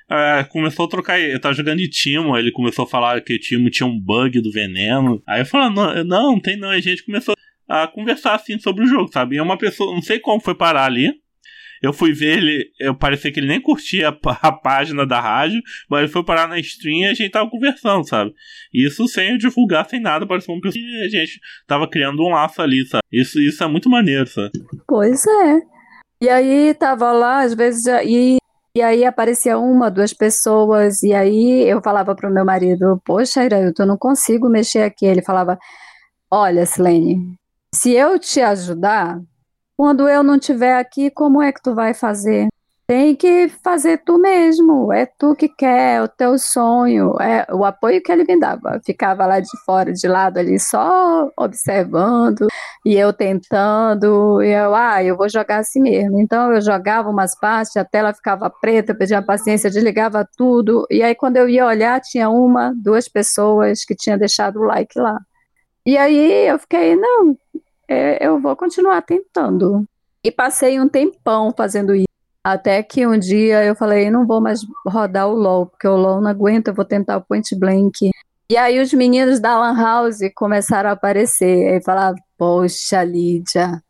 [0.09, 1.19] é, começou a trocar.
[1.19, 4.41] Eu tava jogando de Timo, ele começou a falar que o Timo tinha um bug
[4.41, 5.21] do veneno.
[5.27, 6.69] Aí eu falei, não, não, não tem não.
[6.69, 7.35] a gente começou
[7.67, 9.35] a conversar assim sobre o jogo, sabe?
[9.35, 11.11] E é uma pessoa, não sei como foi parar ali.
[11.81, 15.61] Eu fui ver ele, eu parecia que ele nem curtia a, a, página da rádio,
[15.87, 18.33] mas ele foi parar na stream e a gente tava conversando, sabe?
[18.73, 22.29] Isso sem eu divulgar, sem nada, parecia uma pessoa que a gente tava criando um
[22.29, 23.03] laço ali, sabe?
[23.11, 24.51] Isso, isso é muito maneiro, sabe?
[24.87, 25.59] Pois é.
[26.19, 28.37] E aí tava lá, às vezes, e,
[28.77, 33.83] e aí aparecia uma, duas pessoas, e aí eu falava pro meu marido, poxa, Irailton,
[33.83, 35.03] eu não consigo mexer aqui.
[35.03, 35.57] Ele falava,
[36.29, 37.35] olha, Silene,
[37.73, 39.19] se eu te ajudar,
[39.75, 42.47] quando eu não estiver aqui, como é que tu vai fazer?
[42.87, 47.65] Tem que fazer tu mesmo, é tu que quer, é o teu sonho, é o
[47.65, 48.79] apoio que ele me dava.
[48.85, 52.47] Ficava lá de fora, de lado ali, só observando,
[52.85, 56.17] e eu tentando, e eu, ah, eu vou jogar assim mesmo.
[56.21, 61.03] Então eu jogava umas partes, a tela ficava preta, eu pedia paciência, desligava tudo, e
[61.03, 65.19] aí quando eu ia olhar, tinha uma, duas pessoas que tinham deixado o like lá.
[65.85, 67.37] E aí eu fiquei, não,
[67.87, 69.85] é, eu vou continuar tentando.
[70.23, 72.06] E passei um tempão fazendo isso.
[72.43, 76.21] Até que um dia eu falei, não vou mais rodar o LOL, porque o LOL
[76.21, 78.09] não aguenta, eu vou tentar o Point Blank.
[78.49, 81.77] E aí os meninos da Lan House começaram a aparecer.
[81.77, 83.83] E falavam, poxa, Lídia,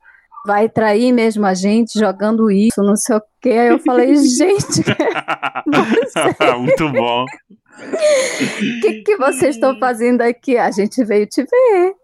[0.45, 3.51] vai trair mesmo a gente jogando isso, não sei o quê.
[3.51, 4.83] Aí eu falei, gente,
[6.57, 7.23] muito bom.
[7.23, 10.57] O que, que vocês estão fazendo aqui?
[10.57, 11.95] A gente veio te ver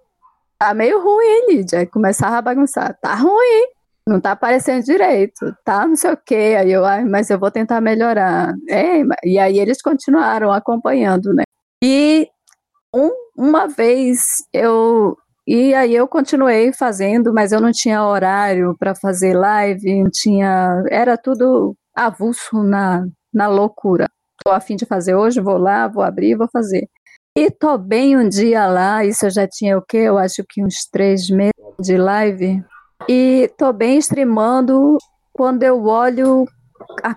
[0.63, 1.85] tá meio ruim, hein, Lídia?
[1.85, 3.67] Começava a bagunçar, tá ruim,
[4.07, 6.55] não tá aparecendo direito, tá não sei o quê.
[6.59, 8.53] Aí eu, ai, mas eu vou tentar melhorar.
[8.69, 11.43] É, e aí eles continuaram acompanhando, né?
[11.83, 12.27] E
[12.93, 14.21] um, uma vez
[14.53, 15.17] eu.
[15.45, 20.83] E aí eu continuei fazendo, mas eu não tinha horário para fazer live, não tinha.
[20.89, 24.07] Era tudo avulso na, na loucura.
[24.43, 26.87] Tô a fim de fazer hoje, vou lá, vou abrir, vou fazer.
[27.35, 29.97] E tô bem um dia lá, isso eu já tinha o quê?
[29.97, 32.63] Eu acho que uns três meses de live.
[33.07, 34.97] E tô bem streamando.
[35.33, 36.45] Quando eu olho,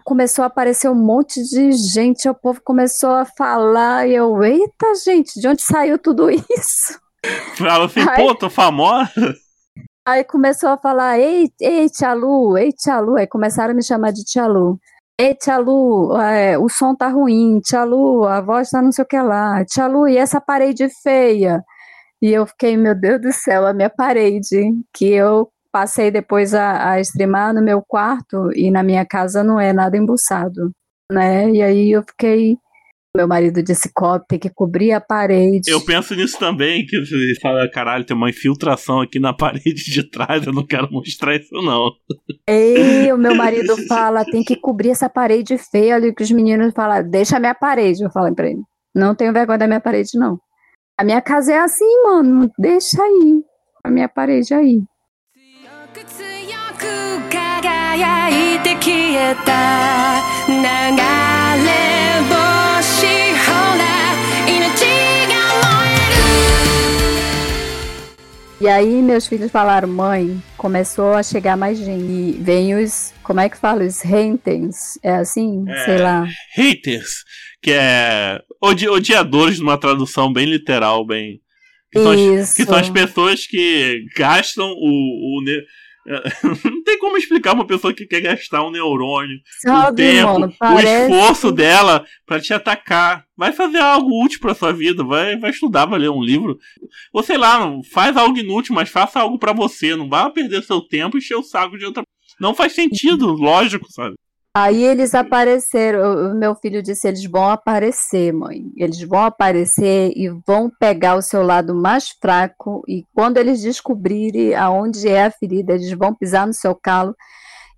[0.04, 4.94] começou a aparecer um monte de gente, o povo começou a falar, e eu, eita,
[5.04, 6.98] gente, de onde saiu tudo isso?
[7.56, 9.10] Fala assim, aí, pô, tô famosa.
[10.06, 13.16] Aí começou a falar, ei, ei, Tia Lu, ei, Tia Lu.
[13.16, 14.78] Aí começaram a me chamar de Tia Lu.
[15.18, 17.60] Ei, Tia Lu, é, o som tá ruim.
[17.60, 19.64] Tia Lu, a voz tá não sei o que lá.
[19.64, 21.62] Tia Lu, e essa parede feia?
[22.22, 26.92] E eu fiquei, meu Deus do céu, a minha parede, que eu passei depois a,
[26.92, 30.70] a streamar no meu quarto e na minha casa não é nada embuçado,
[31.12, 31.50] né?
[31.50, 32.56] E aí eu fiquei
[33.14, 35.70] meu marido disse, Cop, tem que cobrir a parede.
[35.70, 40.10] Eu penso nisso também, que você fala, caralho, tem uma infiltração aqui na parede de
[40.10, 41.90] trás, eu não quero mostrar isso não.
[42.48, 46.72] Ei, o meu marido fala, tem que cobrir essa parede feia ali, que os meninos
[46.74, 48.62] falam, deixa a minha parede, eu falo pra ele.
[48.94, 50.38] Não tenho vergonha da minha parede, não.
[50.98, 53.42] A minha casa é assim, mano, deixa aí,
[53.84, 54.82] a minha parede aí.
[68.60, 72.12] E aí meus filhos falaram, mãe, começou a chegar mais gente.
[72.12, 73.82] E vem os, como é que fala?
[73.82, 74.98] Os haters.
[75.02, 75.64] É assim?
[75.66, 76.26] É, Sei lá.
[76.54, 77.24] Haters,
[77.62, 81.40] que é odi odiadores numa tradução bem literal, bem.
[81.90, 85.44] Que são, as, que são as pessoas que gastam o, o
[86.64, 90.54] não tem como explicar uma pessoa que quer gastar um neurônio, Sabe, o tempo, mano,
[90.58, 91.12] parece...
[91.12, 93.24] o esforço dela para te atacar.
[93.36, 96.58] Vai fazer algo útil para sua vida, vai, vai estudar, vai ler um livro.
[97.12, 97.58] Ou sei lá,
[97.92, 99.94] faz algo inútil, mas faça algo para você.
[99.96, 102.02] Não vá perder seu tempo e encher o saco de outra.
[102.40, 104.14] Não faz sentido, lógico, sabe?
[104.58, 108.72] Aí eles apareceram, meu filho disse, eles vão aparecer, mãe.
[108.74, 114.54] Eles vão aparecer e vão pegar o seu lado mais fraco e quando eles descobrirem
[114.54, 117.14] aonde é a ferida, eles vão pisar no seu calo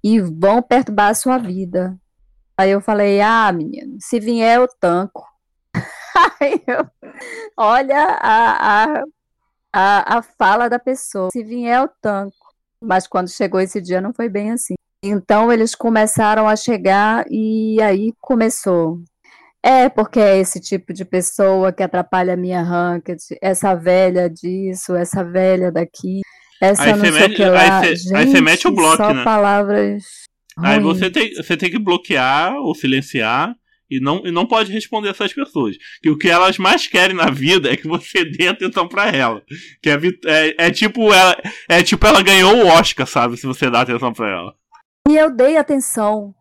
[0.05, 1.99] e vão perturbar a sua vida.
[2.57, 5.27] Aí eu falei, ah, menino, se vier eu tanco.
[6.41, 6.87] Aí eu,
[7.57, 9.05] olha a, a,
[9.73, 12.37] a, a fala da pessoa, se vier eu tanco.
[12.81, 14.77] Mas quando chegou esse dia não foi bem assim.
[15.03, 18.99] Então eles começaram a chegar e aí começou.
[19.63, 24.95] É, porque é esse tipo de pessoa que atrapalha a minha ranked, essa velha disso,
[24.95, 26.21] essa velha daqui,
[26.61, 27.81] essa aí não sei o que lá.
[27.81, 29.25] Aí você mete o bloco, só né?
[29.25, 30.05] palavras
[30.63, 33.55] Aí você tem, você tem que bloquear ou silenciar
[33.91, 35.77] e não, e não pode responder essas pessoas.
[36.03, 39.43] Que o que elas mais querem na vida é que você dê atenção para ela.
[39.83, 41.37] Que é, é, é, tipo ela,
[41.69, 43.37] é tipo ela ganhou o Oscar, sabe?
[43.37, 44.55] Se você dá atenção para ela.
[45.09, 46.35] E eu dei atenção.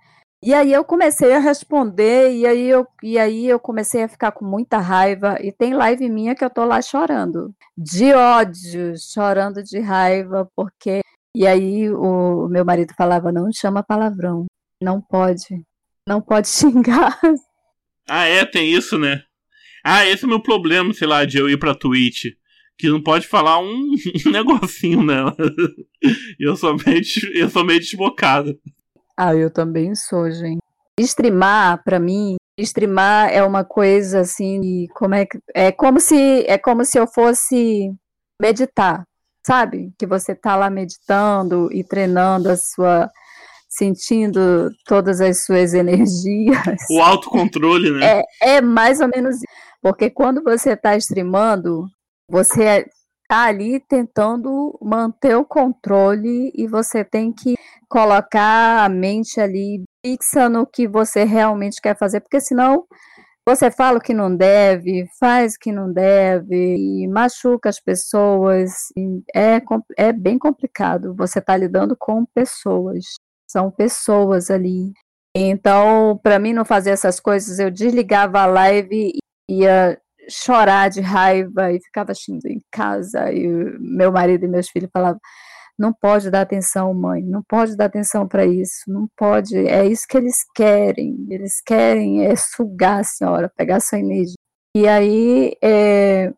[0.44, 4.34] E aí eu comecei a responder, e aí, eu, e aí eu comecei a ficar
[4.34, 5.38] com muita raiva.
[5.42, 7.56] E tem live minha que eu tô lá chorando.
[7.78, 11.00] De ódio, chorando de raiva, porque.
[11.34, 14.46] E aí o meu marido falava: não chama palavrão.
[14.84, 15.64] Não pode.
[16.06, 17.18] Não pode xingar.
[18.08, 19.24] Ah, é, tem isso, né?
[19.84, 22.26] Ah, esse é o meu problema, sei lá, de eu ir pra Twitch.
[22.78, 23.96] Que não pode falar um,
[24.32, 25.36] negocinho nela.
[26.40, 27.02] eu sou meio,
[27.34, 28.58] eu sou meio desbocado.
[29.18, 30.60] Ah, eu também sou, gente.
[31.00, 36.58] Streamar, para mim, streamar é uma coisa assim, como é que é como se é
[36.58, 37.92] como se eu fosse
[38.42, 39.04] meditar,
[39.46, 39.92] sabe?
[39.98, 43.10] Que você tá lá meditando e treinando a sua
[43.70, 46.80] sentindo todas as suas energias.
[46.90, 48.22] O autocontrole, né?
[48.42, 49.38] É, é mais ou menos
[49.82, 51.88] porque quando você está streamando,
[52.30, 52.86] você
[53.24, 57.56] está ali tentando manter o controle e você tem que
[57.90, 62.86] colocar a mente ali fixa no que você realmente quer fazer, porque senão
[63.48, 68.72] você fala o que não deve, faz o que não deve, e machuca as pessoas.
[69.34, 69.62] É,
[69.96, 71.16] é bem complicado.
[71.16, 73.06] Você está lidando com pessoas.
[73.50, 74.92] São pessoas ali.
[75.34, 79.14] Então, para mim não fazer essas coisas, eu desligava a live
[79.50, 79.98] e ia
[80.30, 83.32] chorar de raiva e ficava xingando em casa.
[83.32, 83.48] E
[83.80, 85.20] meu marido e meus filhos falavam:
[85.78, 90.06] não pode dar atenção, mãe, não pode dar atenção para isso, não pode, é isso
[90.10, 94.36] que eles querem, eles querem é sugar a senhora, pegar sua energia.
[94.76, 96.34] E aí é,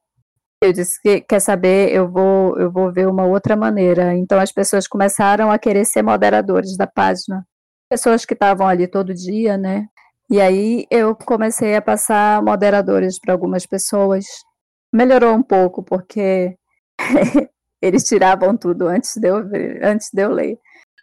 [0.62, 4.14] eu disse que quer saber, eu vou, eu vou ver uma outra maneira.
[4.16, 7.46] Então as pessoas começaram a querer ser moderadores da página,
[7.90, 9.88] pessoas que estavam ali todo dia, né?
[10.30, 14.26] E aí eu comecei a passar moderadores para algumas pessoas.
[14.94, 16.56] Melhorou um pouco, porque
[17.82, 19.38] eles tiravam tudo antes de eu,
[19.82, 20.58] antes de eu ler.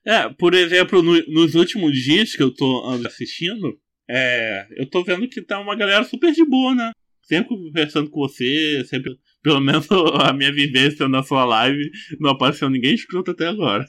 [0.07, 3.77] É, por exemplo, no, nos últimos dias que eu tô assistindo,
[4.09, 6.93] é, eu tô vendo que tá uma galera super de boa, né?
[7.23, 9.13] Sempre conversando com você, sempre,
[9.43, 9.89] pelo menos
[10.23, 13.85] a minha vivência na sua live, não apareceu ninguém escroto até agora.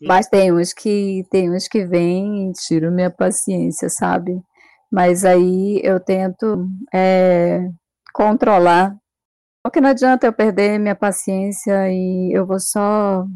[0.00, 4.32] Mas tem uns que tem uns que vêm e tiram minha paciência, sabe?
[4.90, 7.68] Mas aí eu tento é,
[8.12, 8.96] controlar.
[9.62, 13.26] Porque não adianta eu perder minha paciência e eu vou só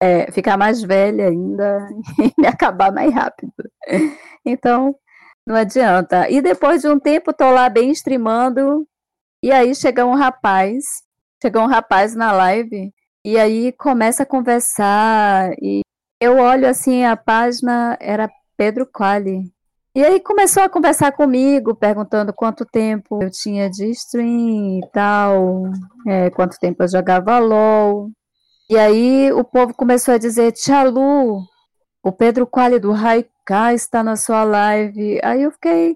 [0.00, 1.88] é, ficar mais velha ainda
[2.20, 3.52] e me acabar mais rápido.
[4.44, 4.94] Então,
[5.46, 6.28] não adianta.
[6.30, 8.86] E depois de um tempo, tô lá bem streamando,
[9.42, 10.84] e aí chega um rapaz,
[11.42, 12.92] chega um rapaz na live,
[13.24, 15.80] e aí começa a conversar, e
[16.20, 19.52] eu olho assim, a página era Pedro Quali.
[19.96, 25.62] E aí começou a conversar comigo, perguntando quanto tempo eu tinha de stream e tal,
[26.04, 28.10] é, quanto tempo eu jogava LOL.
[28.68, 31.44] E aí o povo começou a dizer, Tia Lu,
[32.02, 35.20] o Pedro Quali do Haikai está na sua live.
[35.22, 35.94] Aí eu fiquei,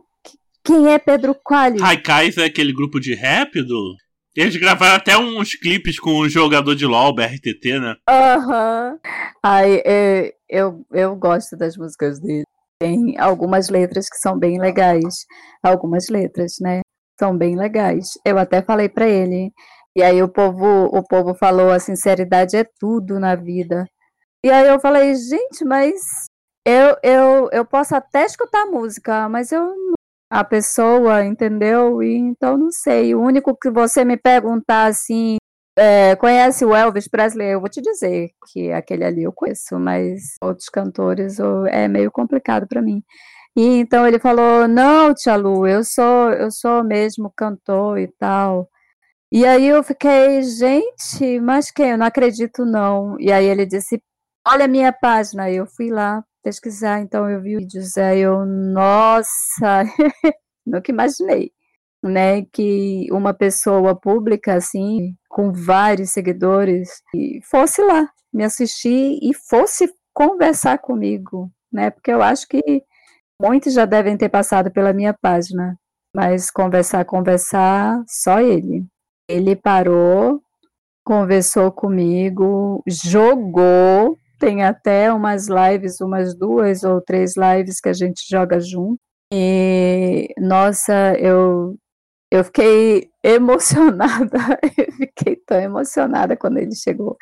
[0.62, 1.82] quem é Pedro Quali?
[1.82, 3.96] Haikai é aquele grupo de rap do...
[4.36, 7.96] Eles gravaram até uns clipes com o jogador de LoL, BRTT, né?
[8.08, 8.92] Aham.
[8.92, 8.98] Uhum.
[9.42, 12.44] Aí, é, eu, eu gosto das músicas dele
[12.78, 15.26] tem algumas letras que são bem legais.
[15.62, 16.80] Algumas letras, né?
[17.18, 18.10] São bem legais.
[18.24, 19.52] Eu até falei para ele.
[19.96, 23.84] E aí o povo, o povo falou a sinceridade é tudo na vida.
[24.44, 25.94] E aí eu falei, gente, mas
[26.64, 29.74] eu, eu, eu posso até escutar música, mas eu
[30.30, 32.02] a pessoa, entendeu?
[32.02, 33.14] E então não sei.
[33.14, 35.38] O único que você me perguntar assim,
[35.78, 37.48] é, conhece o Elvis Presley?
[37.52, 41.38] Eu vou te dizer que aquele ali eu conheço, mas outros cantores
[41.70, 43.02] é meio complicado para mim.
[43.56, 48.68] E então ele falou: "Não, Tia Lu, eu sou eu sou mesmo cantor e tal".
[49.32, 51.90] E aí eu fiquei, gente, mas quem?
[51.92, 53.16] Eu não acredito não.
[53.20, 54.02] E aí ele disse:
[54.46, 55.50] "Olha a minha página".
[55.50, 59.84] Eu fui lá pesquisar, então eu vi vídeos, aí eu, nossa,
[60.66, 61.52] nunca imaginei
[62.02, 66.88] né, que uma pessoa pública assim, com vários seguidores,
[67.50, 71.90] fosse lá me assistir e fosse conversar comigo, né?
[71.90, 72.60] Porque eu acho que
[73.40, 75.78] muitos já devem ter passado pela minha página,
[76.14, 78.84] mas conversar, conversar, só ele.
[79.28, 80.40] Ele parou,
[81.04, 88.22] conversou comigo, jogou, tem até umas lives, umas duas ou três lives que a gente
[88.28, 88.98] joga junto.
[89.32, 91.76] E nossa, eu
[92.30, 94.38] eu fiquei emocionada,
[94.76, 97.16] eu fiquei tão emocionada quando ele chegou.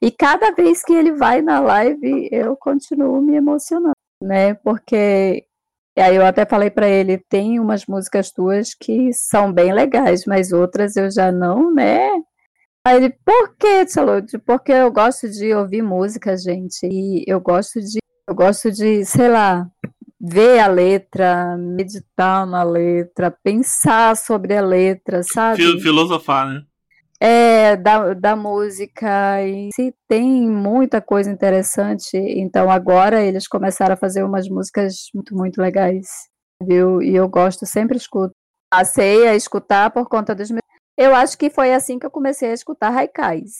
[0.00, 4.54] E cada vez que ele vai na live, eu continuo me emocionando, né?
[4.54, 5.44] Porque
[5.98, 10.52] aí eu até falei para ele, tem umas músicas tuas que são bem legais, mas
[10.52, 12.10] outras eu já não, né?
[12.84, 14.26] Aí ele, por que, Tsalud?
[14.40, 17.98] Porque eu gosto de ouvir música, gente, e eu gosto de,
[18.28, 19.68] eu gosto de, sei lá,
[20.22, 25.80] ver a letra, meditar na letra, pensar sobre a letra, sabe?
[25.80, 26.62] Filosofar, né?
[27.20, 33.96] É, da, da música, e se tem muita coisa interessante, então agora eles começaram a
[33.96, 36.06] fazer umas músicas muito, muito legais,
[36.62, 37.00] viu?
[37.00, 38.32] E eu gosto, sempre escuto.
[38.70, 40.62] Passei a escutar por conta dos meus.
[40.98, 43.52] Eu acho que foi assim que eu comecei a escutar Raikais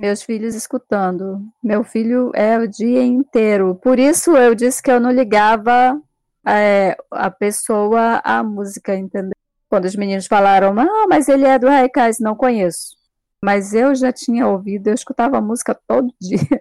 [0.00, 1.42] meus filhos escutando.
[1.62, 3.74] Meu filho é o dia inteiro.
[3.74, 6.00] Por isso eu disse que eu não ligava
[6.46, 9.32] é, a pessoa à música, entendeu?
[9.68, 12.96] Quando os meninos falaram, ah, mas ele é do Raikais, não conheço.
[13.42, 16.60] Mas eu já tinha ouvido, eu escutava a música todo dia.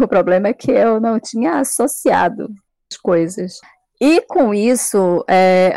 [0.00, 2.48] O problema é que eu não tinha associado
[2.90, 3.58] as coisas.
[3.98, 5.72] E com isso, é,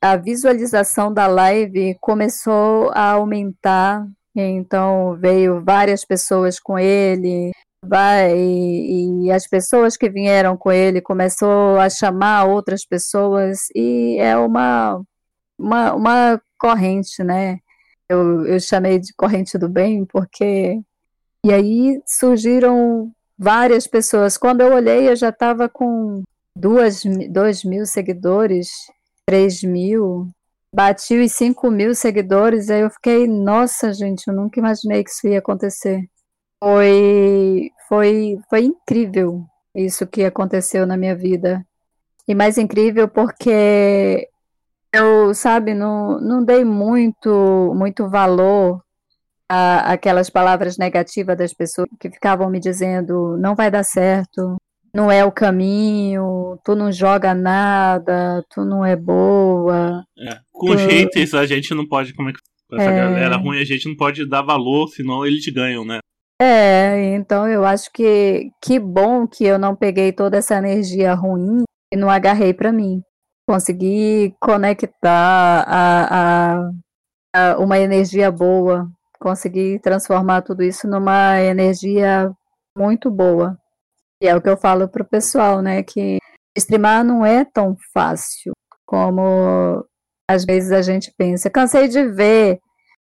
[0.00, 7.52] a, visualização da live começou a aumentar então veio várias pessoas com ele,
[7.84, 14.18] vai, e, e, as pessoas que vieram com ele começou a chamar outras pessoas e
[14.18, 15.02] é uma,
[15.58, 17.58] uma, uma corrente, né?
[18.08, 20.80] Eu, eu chamei de corrente do bem porque
[21.44, 24.36] e aí surgiram várias pessoas.
[24.38, 26.22] Quando eu olhei, eu já estava com
[26.54, 28.68] duas, dois mil seguidores,
[29.26, 30.28] três mil,
[30.74, 35.26] bati os 5 mil seguidores, aí eu fiquei, nossa, gente, eu nunca imaginei que isso
[35.28, 36.08] ia acontecer.
[36.62, 39.44] Foi, foi, foi incrível
[39.74, 41.66] isso que aconteceu na minha vida.
[42.28, 44.28] E mais incrível porque
[44.94, 48.80] eu, sabe, não, não dei muito, muito valor
[49.48, 54.56] a, aquelas palavras negativas das pessoas que ficavam me dizendo não vai dar certo,
[54.94, 60.04] não é o caminho, tu não joga nada, tu não é boa.
[60.16, 60.38] É.
[60.52, 60.76] Com tu...
[60.76, 62.38] haters a gente não pode, como é que
[62.70, 62.96] com essa é...
[62.96, 65.98] galera ruim a gente não pode dar valor, senão eles ganham, né?
[66.40, 71.62] É, então eu acho que que bom que eu não peguei toda essa energia ruim
[71.92, 73.02] e não agarrei para mim.
[73.46, 76.70] Consegui conectar a, a,
[77.34, 78.88] a uma energia boa,
[79.20, 82.30] consegui transformar tudo isso numa energia
[82.76, 83.56] muito boa.
[84.22, 85.82] E é o que eu falo pro pessoal, né?
[85.82, 86.18] Que
[86.56, 88.52] streamar não é tão fácil
[88.86, 89.84] como
[90.28, 91.50] às vezes a gente pensa.
[91.50, 92.60] Cansei de ver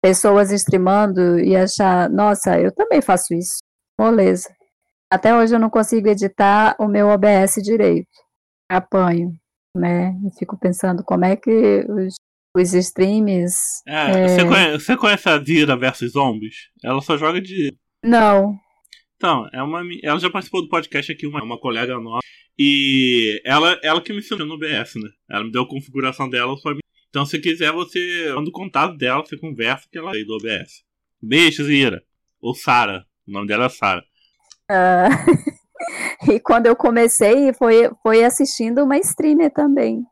[0.01, 3.57] pessoas streamando e achar, nossa, eu também faço isso.
[3.99, 4.49] Moleza.
[5.09, 8.07] Até hoje eu não consigo editar o meu OBS direito.
[8.69, 9.31] Apanho,
[9.75, 10.13] né?
[10.25, 12.15] E fico pensando como é que os,
[12.55, 13.55] os streams.
[13.87, 14.27] É, é...
[14.27, 16.55] Você, conhece, você conhece a Dira versus Zombies?
[16.83, 17.73] Ela só joga de.
[18.03, 18.57] Não.
[19.15, 22.25] Então, é uma, ela já participou do podcast aqui, uma, uma colega nossa.
[22.59, 25.09] E ela, ela que me ensinou no BS, né?
[25.29, 26.71] Ela me deu a configuração dela só
[27.09, 30.83] Então, se quiser, você manda o contato dela, você conversa que ela é do OBS.
[31.21, 32.03] Beijo, Zira.
[32.41, 33.05] Ou Sara.
[33.27, 34.03] O nome dela é Sara.
[34.69, 40.03] Uh, e quando eu comecei, foi, foi assistindo uma streamer também.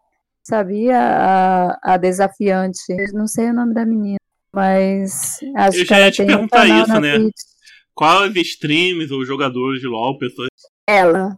[0.43, 0.97] Sabia?
[0.99, 2.79] A, a desafiante.
[3.13, 4.17] Não sei o nome da menina.
[4.53, 7.19] Mas acho eu que ela tem um canal isso, né?
[7.19, 7.41] Twitch.
[7.93, 10.49] Quais streams ou jogadores de LoL, pessoas.
[10.87, 11.37] Ela.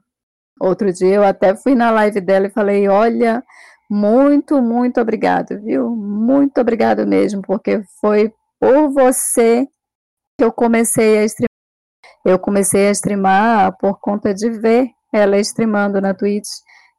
[0.60, 3.43] Outro dia eu até fui na live dela e falei: olha,
[3.89, 5.89] muito, muito obrigado, viu?
[5.89, 9.65] Muito obrigado mesmo, porque foi por você
[10.38, 11.47] que eu comecei a streamar.
[12.25, 16.47] Eu comecei a streamar por conta de ver ela streamando na Twitch.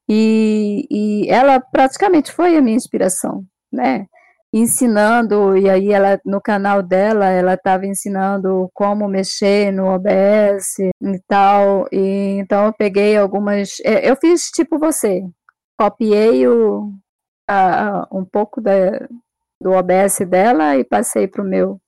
[0.09, 4.07] E, e ela praticamente foi a minha inspiração, né?
[4.53, 11.21] ensinando, e aí ela no canal dela, ela estava ensinando como mexer no OBS e
[11.27, 15.23] tal, e então eu peguei algumas, é, eu fiz tipo você,
[15.79, 16.93] copiei o,
[17.49, 19.09] a, um pouco da,
[19.61, 21.81] do OBS dela e passei para o meu.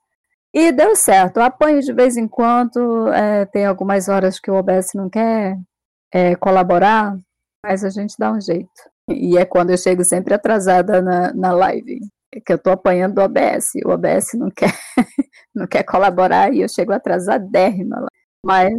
[0.54, 4.54] E deu certo, eu apanho de vez em quando, é, tem algumas horas que o
[4.54, 5.56] OBS não quer
[6.12, 7.16] é, colaborar,
[7.64, 8.70] mas a gente dá um jeito.
[9.08, 12.00] E é quando eu chego sempre atrasada na, na live
[12.44, 13.72] que eu estou apanhando do OBS.
[13.84, 14.72] O OBS não quer,
[15.54, 18.08] não quer colaborar e eu chego atrasadérrima lá.
[18.44, 18.72] Mas.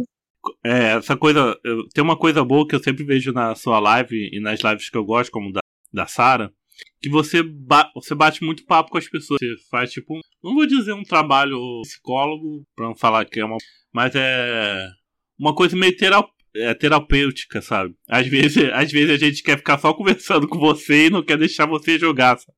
[0.64, 1.56] É, essa coisa.
[1.94, 4.96] Tem uma coisa boa que eu sempre vejo na sua live e nas lives que
[4.96, 5.60] eu gosto, como da,
[5.92, 6.52] da Sara,
[7.00, 9.38] que você, ba você bate muito papo com as pessoas.
[9.40, 10.20] Você faz tipo.
[10.42, 13.56] Não vou dizer um trabalho psicólogo, pra não falar que é uma.
[13.92, 14.88] Mas é.
[15.38, 15.94] Uma coisa meio
[16.54, 17.94] é, terapêutica, sabe?
[18.08, 21.38] Às vezes, às vezes a gente quer ficar só conversando com você e não quer
[21.38, 22.56] deixar você jogar, sabe?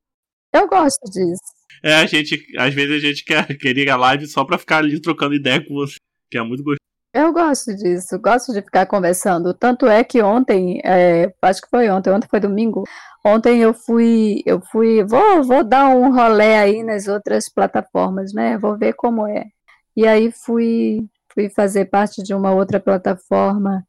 [0.52, 1.42] Eu gosto disso.
[1.82, 4.78] É, a gente, às vezes a gente quer, quer ir a live só pra ficar
[4.78, 5.96] ali trocando ideia com você,
[6.30, 6.83] que é muito gostoso.
[7.14, 9.54] Eu gosto disso, gosto de ficar conversando.
[9.54, 12.82] Tanto é que ontem, é, acho que foi ontem, ontem foi domingo.
[13.24, 18.58] Ontem eu fui, eu fui, vou, vou dar um rolé aí nas outras plataformas, né?
[18.58, 19.44] Vou ver como é.
[19.96, 23.84] E aí fui, fui fazer parte de uma outra plataforma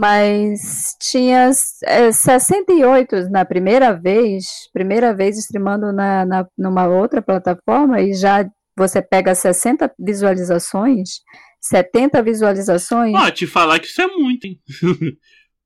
[0.00, 1.50] mas tinha
[1.84, 8.48] é, 68 na primeira vez, primeira vez streamando na, na, numa outra plataforma e já
[8.74, 11.20] você pega 60 visualizações,
[11.60, 13.14] 70 visualizações.
[13.14, 14.60] Ah, te falar que isso é muito, hein?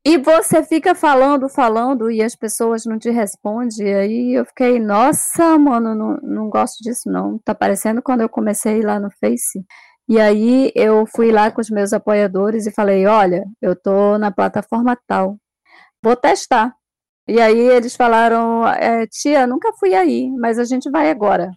[0.07, 3.95] E você fica falando, falando, e as pessoas não te respondem.
[3.95, 7.38] Aí eu fiquei, nossa, mano, não, não gosto disso, não.
[7.38, 9.64] Tá parecendo quando eu comecei lá no Face.
[10.07, 14.30] E aí eu fui lá com os meus apoiadores e falei, olha, eu tô na
[14.30, 15.38] plataforma tal,
[16.03, 16.74] vou testar.
[17.26, 21.51] E aí eles falaram, é, tia, nunca fui aí, mas a gente vai agora.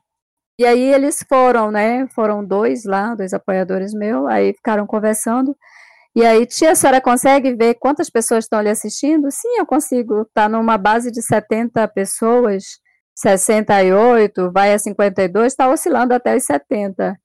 [0.60, 2.08] E aí eles foram, né?
[2.10, 5.56] Foram dois lá, dois apoiadores meus, aí ficaram conversando.
[6.16, 9.30] E aí, tia, a senhora consegue ver quantas pessoas estão ali assistindo?
[9.32, 10.24] Sim, eu consigo.
[10.24, 12.64] Está numa base de 70 pessoas,
[13.16, 17.16] 68, vai a 52, está oscilando até os 70.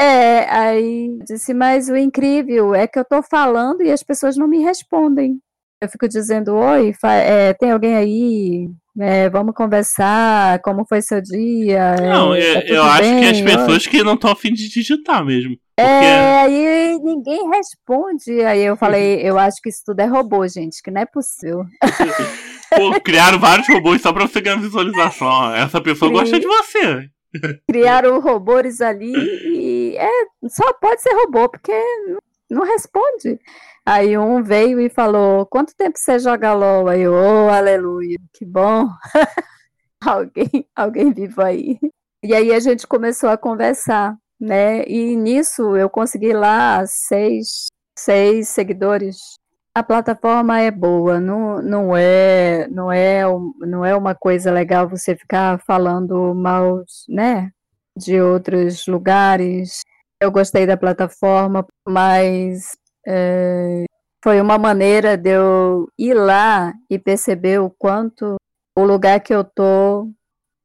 [0.00, 4.48] É, aí disse, mas o incrível é que eu estou falando e as pessoas não
[4.48, 5.40] me respondem.
[5.80, 8.68] Eu fico dizendo, oi, é, tem alguém aí?
[9.00, 11.96] É, vamos conversar, como foi seu dia?
[11.96, 15.56] Não, é, tá eu acho que as pessoas que não estão afim de digitar mesmo.
[15.78, 18.42] É, aí ninguém responde.
[18.42, 21.64] Aí eu falei, eu acho que isso tudo é robô, gente, que não é possível.
[22.76, 25.54] Pô, criaram vários robôs só pra você ganhar visualização.
[25.54, 26.20] Essa pessoa Cri...
[26.20, 27.08] gosta de você.
[27.66, 30.08] Criaram robôs ali e é,
[30.48, 32.18] só pode ser robô, porque não
[32.64, 33.38] responde.
[33.86, 36.88] Aí um veio e falou: Quanto tempo você joga LOL?
[36.88, 38.88] Aí eu, oh, aleluia, que bom.
[40.04, 41.78] alguém, alguém vivo aí.
[42.22, 44.82] E aí a gente começou a conversar né?
[44.86, 47.66] E nisso eu consegui lá seis,
[47.98, 49.18] seis seguidores.
[49.74, 53.22] A plataforma é boa, não, não é não é
[53.60, 57.50] não é uma coisa legal você ficar falando mal, né?
[57.96, 59.82] De outros lugares.
[60.20, 63.84] Eu gostei da plataforma, mas é,
[64.22, 68.36] foi uma maneira de eu ir lá e perceber o quanto
[68.76, 70.10] o lugar que eu tô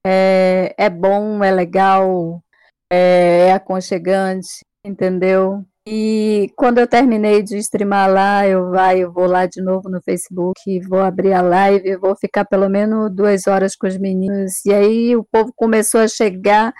[0.06, 2.44] é, é bom, é legal,
[2.92, 5.66] é, é aconchegante, entendeu?
[5.88, 10.02] E quando eu terminei de streamar lá, eu, vai, eu vou lá de novo no
[10.02, 14.66] Facebook, vou abrir a live, vou ficar pelo menos duas horas com os meninos.
[14.66, 16.74] E aí o povo começou a chegar,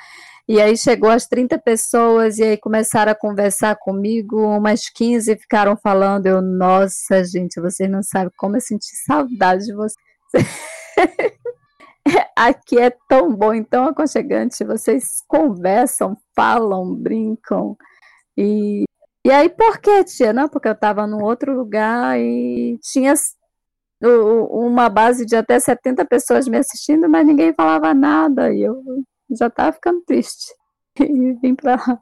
[0.48, 5.76] e aí chegou as 30 pessoas, e aí começaram a conversar comigo, umas 15 ficaram
[5.76, 6.28] falando.
[6.28, 10.06] Eu, nossa, gente, vocês não sabem como eu senti saudade de vocês.
[12.38, 14.64] Aqui é tão bom, tão aconchegante.
[14.64, 17.76] Vocês conversam, falam, brincam.
[18.38, 18.84] E,
[19.26, 20.32] e aí, por que, tia?
[20.32, 23.16] Não, porque eu estava num outro lugar e tinha
[24.04, 28.54] uma base de até 70 pessoas me assistindo, mas ninguém falava nada.
[28.54, 28.84] E eu
[29.30, 30.54] já estava ficando triste.
[30.98, 32.02] E vim para lá.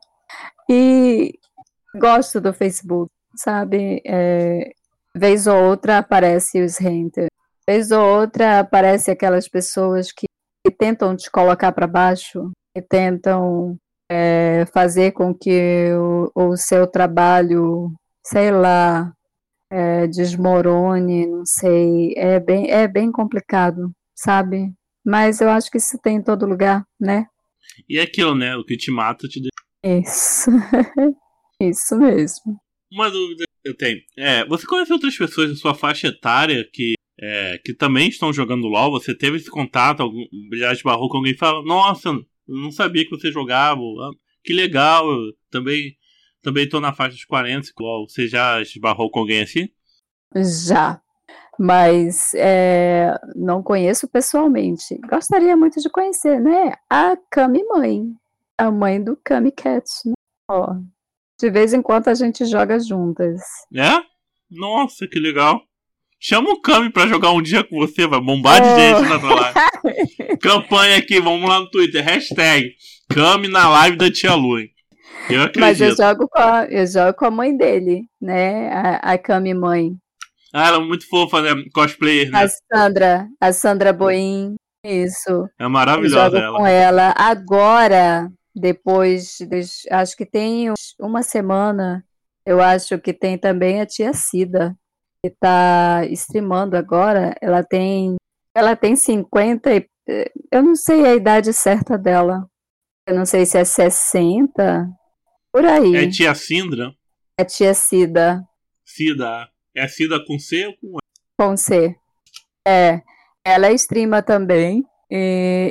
[0.69, 1.33] E
[1.99, 4.03] gosto do Facebook, sabe?
[4.05, 4.71] É,
[5.15, 7.33] vez ou outra aparece os haters
[7.67, 10.25] vez ou outra aparece aquelas pessoas que,
[10.65, 13.77] que tentam te colocar para baixo, que tentam
[14.11, 17.91] é, fazer com que o, o, seu trabalho,
[18.25, 19.11] sei lá,
[19.71, 24.73] é, desmorone, não sei, é bem, é bem complicado, sabe?
[25.05, 27.25] Mas eu acho que isso tem em todo lugar, né?
[27.89, 28.55] E é aquilo, né?
[28.55, 30.01] O que te mata te deixa.
[30.01, 30.49] Isso.
[31.59, 32.59] isso mesmo.
[32.91, 33.99] Uma dúvida que eu tenho.
[34.17, 38.67] É, você conhece outras pessoas da sua faixa etária que é, que também estão jogando
[38.67, 43.03] LOL, você teve esse contato, algum de barro com alguém fala, nossa, eu não sabia
[43.05, 44.11] que você jogava, ah,
[44.43, 45.95] que legal, eu também
[46.41, 49.69] também tô na faixa dos 40, igual você já esbarrou com alguém assim?
[50.35, 51.01] Já,
[51.59, 54.99] mas é, não conheço pessoalmente.
[55.09, 56.73] Gostaria muito de conhecer, né?
[56.89, 58.03] A Kami Mãe,
[58.57, 60.13] a mãe do Kami Cat, né?
[60.49, 60.75] Ó,
[61.39, 63.41] de vez em quando a gente joga juntas.
[63.75, 64.01] É?
[64.49, 65.61] Nossa, que legal.
[66.19, 68.79] Chama o Kami pra jogar um dia com você, vai bombar de oh.
[68.79, 70.37] gente na tua live.
[70.39, 72.71] Campanha aqui, vamos lá no Twitter, hashtag
[73.09, 74.57] Kami na live da tia Lu.
[75.29, 75.59] Eu acredito.
[75.59, 78.69] Mas eu jogo com a, eu jogo com a mãe dele, né?
[78.71, 79.97] A, a Kami mãe.
[80.53, 81.49] Ah, ela é muito fofa, né?
[81.73, 82.43] Cosplayer, né?
[82.43, 85.49] A Sandra, a Sandra Boim, isso.
[85.59, 86.57] É maravilhosa ela.
[86.57, 87.13] com ela.
[87.17, 89.39] Agora, depois,
[89.89, 92.05] acho que tem uma semana,
[92.45, 94.77] eu acho que tem também a tia Cida
[95.23, 98.15] que está streamando agora, ela tem
[98.55, 99.89] ela tem 50 e,
[100.51, 102.45] eu não sei a idade certa dela.
[103.07, 104.87] Eu não sei se é 60,
[105.51, 105.95] por aí.
[105.95, 106.93] É tia Cindra?
[107.37, 108.43] É tia Cida.
[108.85, 109.49] Cida.
[109.75, 111.01] É Cida com C ou com E?
[111.37, 111.95] Com C.
[112.67, 113.01] É.
[113.45, 114.83] Ela streama também.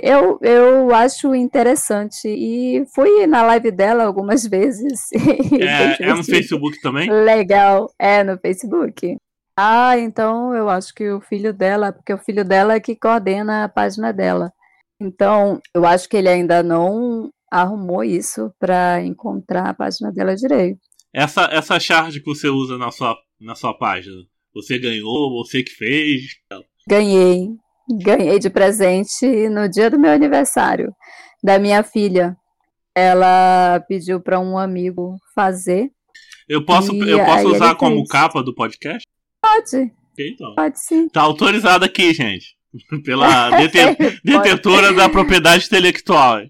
[0.03, 2.29] eu, eu acho interessante.
[2.29, 5.01] E fui na live dela algumas vezes.
[5.61, 7.11] É, é no Facebook também?
[7.11, 7.91] Legal.
[7.99, 9.17] É no Facebook.
[9.57, 13.65] Ah, então eu acho que o filho dela, porque o filho dela é que coordena
[13.65, 14.53] a página dela.
[15.01, 20.81] Então, eu acho que ele ainda não arrumou isso para encontrar a página dela direito.
[21.15, 24.17] Essa, essa charge que você usa na sua, na sua página,
[24.55, 26.23] você ganhou, você que fez?
[26.89, 27.49] Ganhei.
[28.03, 30.93] Ganhei de presente no dia do meu aniversário,
[31.43, 32.37] da minha filha.
[32.95, 35.91] Ela pediu para um amigo fazer.
[36.49, 38.09] Eu posso, eu posso usar como fez.
[38.09, 39.03] capa do podcast?
[39.43, 39.93] Pode.
[40.19, 40.55] Então.
[40.55, 41.09] Pode sim.
[41.09, 42.57] Tá autorizado aqui, gente.
[43.05, 46.41] Pela deten detentora da propriedade intelectual.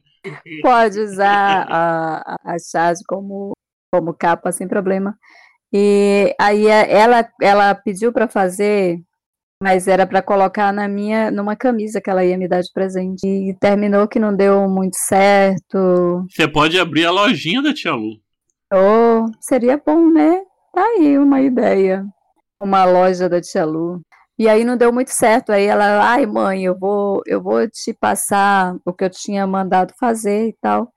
[0.63, 3.53] Pode usar a, a charge como,
[3.93, 5.14] como capa sem problema.
[5.72, 8.99] E aí ela, ela pediu para fazer,
[9.62, 13.26] mas era para colocar na minha, numa camisa que ela ia me dar de presente.
[13.26, 16.26] E terminou que não deu muito certo.
[16.30, 18.16] Você pode abrir a lojinha da Tia Lu.
[18.72, 20.43] Oh, seria bom, né?
[20.74, 22.05] Tá aí uma ideia.
[22.61, 24.01] Uma loja da Tia Lu.
[24.38, 25.53] E aí não deu muito certo.
[25.53, 29.93] Aí ela, ai mãe, eu vou, eu vou te passar o que eu tinha mandado
[29.99, 30.90] fazer e tal.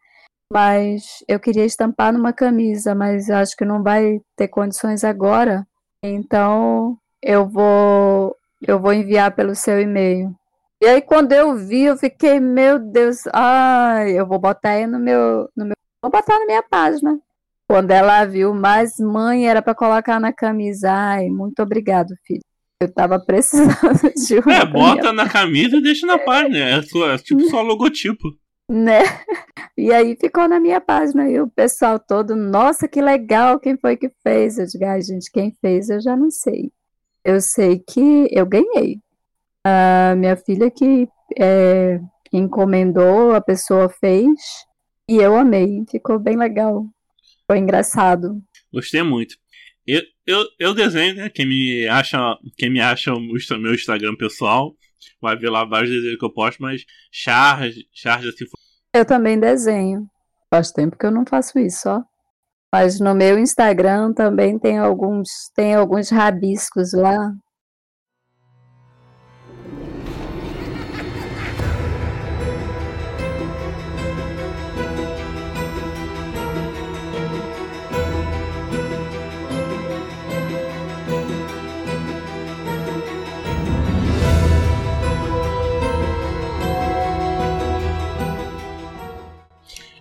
[0.55, 5.67] Mas eu queria estampar numa camisa, mas acho que não vai ter condições agora.
[6.01, 8.33] Então eu vou,
[8.65, 10.33] eu vou enviar pelo seu e-mail.
[10.81, 14.97] E aí quando eu vi, eu fiquei, meu Deus, ai, eu vou botar aí no
[14.97, 17.19] meu, no meu, vou botar na minha página.
[17.67, 20.89] Quando ela viu, mas mãe era para colocar na camisa.
[20.89, 22.43] Ai, muito obrigado, filho.
[22.79, 24.55] Eu tava precisando de uma.
[24.55, 26.57] É, bota na camisa e deixa na página.
[26.59, 28.29] É, é tipo só logotipo.
[28.70, 28.99] Né?
[29.78, 31.30] E aí ficou na minha página.
[31.30, 34.57] E o pessoal todo, nossa, que legal, quem foi que fez?
[34.57, 36.72] Eu digo, ai, gente, quem fez eu já não sei.
[37.26, 39.01] Eu sei que eu ganhei.
[39.66, 41.99] A minha filha que é,
[42.32, 44.30] encomendou, a pessoa fez.
[45.09, 45.84] E eu amei.
[45.91, 46.86] Ficou bem legal.
[47.45, 48.41] Foi engraçado.
[48.72, 49.36] Gostei muito.
[49.86, 51.30] Eu, eu, eu desenho, né?
[51.30, 52.18] Quem me acha,
[52.57, 53.20] quem me acha o
[53.59, 54.74] meu Instagram pessoal
[55.21, 58.45] vai ver lá vários desenhos que eu posto, mas charge, charge assim.
[58.93, 60.09] Eu também desenho.
[60.49, 62.03] Faz tempo que eu não faço isso, ó.
[62.71, 67.33] Mas no meu Instagram também tem alguns, tem alguns rabiscos lá.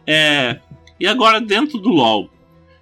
[0.07, 0.59] É,
[0.99, 2.31] e agora dentro do LoL.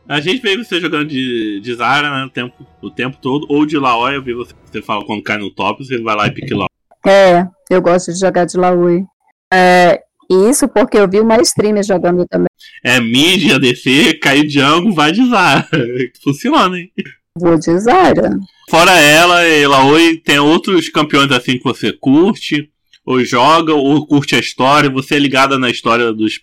[0.09, 3.65] A gente vê você jogando de, de Zara né, o, tempo, o tempo todo, ou
[3.65, 6.33] de Laoi, eu vi você, você fala quando cai no top, você vai lá e
[6.33, 6.69] pique Laoi.
[7.07, 9.05] É, eu gosto de jogar de Laoi.
[9.53, 12.49] É, isso porque eu vi uma streamer jogando também.
[12.85, 15.69] É, mid, ADC, cair de ângulo, vai de Zara.
[16.23, 16.91] Funciona, hein?
[17.39, 18.39] Vou de Zara.
[18.69, 22.71] Fora ela, Laoi, tem outros campeões assim que você curte?
[23.05, 24.91] Ou joga, ou curte a história?
[24.91, 26.41] Você é ligada na história dos,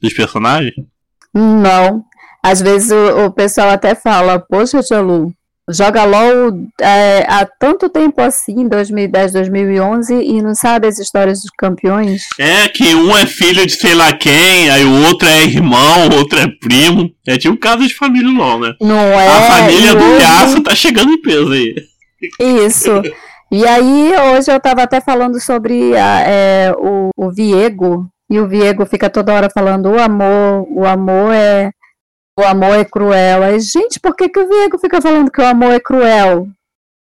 [0.00, 0.74] dos personagens?
[1.32, 2.04] Não.
[2.42, 5.32] Às vezes o, o pessoal até fala, poxa, Lu,
[5.70, 11.50] joga LOL é, há tanto tempo assim, 2010, 2011, e não sabe as histórias dos
[11.56, 12.22] campeões?
[12.38, 16.16] É, que um é filho de sei lá quem, aí o outro é irmão, o
[16.16, 17.10] outro é primo.
[17.26, 18.74] É tipo caso de família LOL, né?
[18.80, 19.26] Não é?
[19.26, 20.60] A família do hoje...
[20.62, 21.74] tá chegando em peso aí.
[22.66, 22.90] Isso.
[23.56, 28.48] E aí, hoje eu estava até falando sobre a, é, o, o Viego, e o
[28.48, 31.70] Viego fica toda hora falando o amor, o amor é
[32.36, 33.44] o amor é cruel.
[33.44, 36.48] Aí, gente, por que, que o Viego fica falando que o amor é cruel?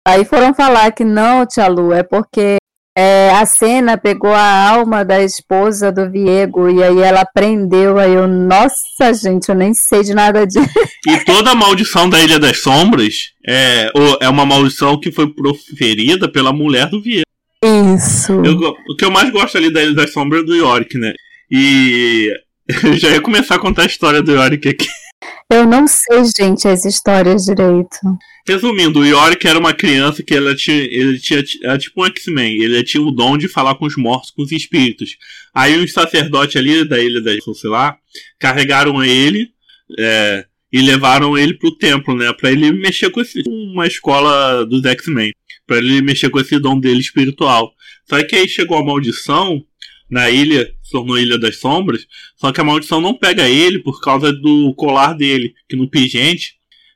[0.08, 2.58] Aí foram falar que não, Tia Lu, é porque
[2.98, 8.00] é, a cena pegou a alma da esposa do Viego e aí ela prendeu.
[8.00, 10.66] Aí eu, nossa, gente, eu nem sei de nada disso.
[11.08, 13.92] E toda a maldição da Ilha das Sombras é,
[14.22, 17.26] é uma maldição que foi proferida pela mulher do Viego.
[17.96, 18.34] Isso.
[18.34, 18.58] Eu,
[18.90, 21.14] o que eu mais gosto ali da Ilha das Sombras é do Yorick, né?
[21.52, 22.32] E
[22.84, 24.88] eu já ia começar a contar a história do Yorick aqui.
[25.50, 27.98] Eu não sei, gente, as histórias direito.
[28.48, 32.62] Resumindo, o Yorick era uma criança que ela tinha, ele tinha, era tipo um X-Men,
[32.62, 35.18] ele tinha o dom de falar com os mortos, com os espíritos.
[35.54, 37.98] Aí os sacerdotes ali da ilha da sei lá,
[38.40, 39.50] carregaram ele
[39.98, 44.84] é, e levaram ele pro templo, né, para ele mexer com esse, uma escola dos
[44.86, 45.34] X-Men,
[45.66, 47.74] para ele mexer com esse dom dele espiritual.
[48.08, 49.64] Só que aí chegou a maldição
[50.10, 52.06] na ilha, tornou Ilha das Sombras,
[52.36, 56.56] só que a maldição não pega ele por causa do colar dele, que no pingente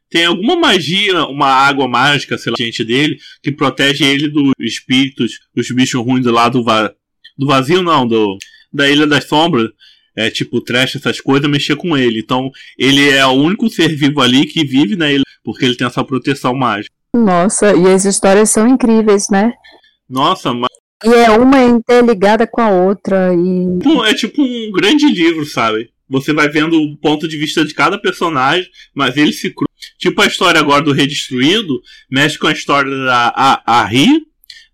[0.10, 5.40] tem alguma magia, uma água mágica, sei lá, gente dele, que protege ele dos espíritos,
[5.56, 6.92] dos bichos ruins do lado va
[7.38, 8.38] do vazio, não, do
[8.74, 9.70] da Ilha das Sombras.
[10.16, 12.20] É tipo trash, essas coisas, mexer com ele.
[12.20, 15.88] Então, ele é o único ser vivo ali que vive na ilha, porque ele tem
[15.88, 16.94] essa proteção mágica.
[17.16, 19.54] Nossa, e as histórias são incríveis, né?
[20.10, 20.52] Nossa.
[21.04, 23.34] E é uma interligada com a outra.
[23.34, 24.08] E...
[24.08, 25.90] É tipo um grande livro, sabe?
[26.10, 29.68] Você vai vendo o ponto de vista de cada personagem, mas ele se cru.
[29.98, 34.24] Tipo a história agora do Redistruído, mexe com a história da a, a Ri,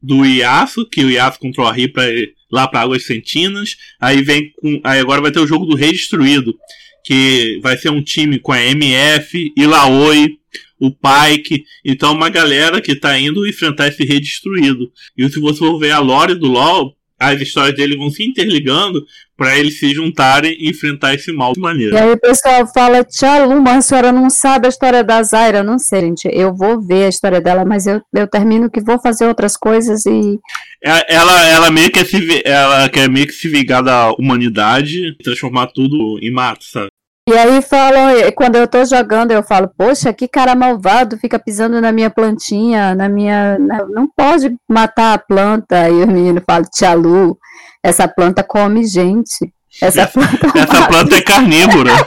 [0.02, 2.04] do Iaço, que o Iaço controla a Ri pra,
[2.52, 3.76] lá para Águas Sentinas.
[4.00, 4.80] Aí vem com.
[4.84, 6.56] Aí agora vai ter o jogo do Redistruído,
[7.04, 10.40] que vai ser um time com a MF, Ilaoi,
[10.80, 11.64] o Pike.
[11.84, 14.92] Então, uma galera que tá indo enfrentar esse Redistruído.
[15.18, 19.06] E se você for ver a lore do LoL, as histórias dele vão se interligando
[19.38, 21.96] para eles se juntarem e enfrentar esse mal de maneira.
[21.96, 25.64] E aí o pessoal fala, Tia Luma, a senhora não sabe a história da Zaira.
[25.64, 29.00] Não sei, gente, eu vou ver a história dela, mas eu, eu termino que vou
[29.00, 30.40] fazer outras coisas e...
[30.84, 35.68] É, ela, ela meio que se, ela quer meio que se vingar da humanidade, transformar
[35.68, 36.90] tudo em mato, sabe?
[37.28, 41.82] E aí falam, quando eu tô jogando, eu falo, poxa, que cara malvado, fica pisando
[41.82, 43.58] na minha plantinha, na minha.
[43.90, 45.90] Não pode matar a planta.
[45.90, 47.36] E o menino fala, tia Lu,
[47.84, 49.52] essa planta come gente.
[49.82, 51.92] Essa planta, essa planta é carnívora.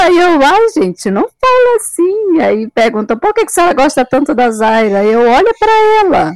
[0.00, 2.40] aí eu, ai, gente, não fala assim.
[2.40, 5.02] Aí pergunta, por que, que a senhora gosta tanto da Zaira?
[5.02, 6.32] Eu olho para ela.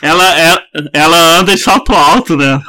[0.00, 0.62] Ela, ela,
[0.94, 2.60] ela anda em salto alto, né?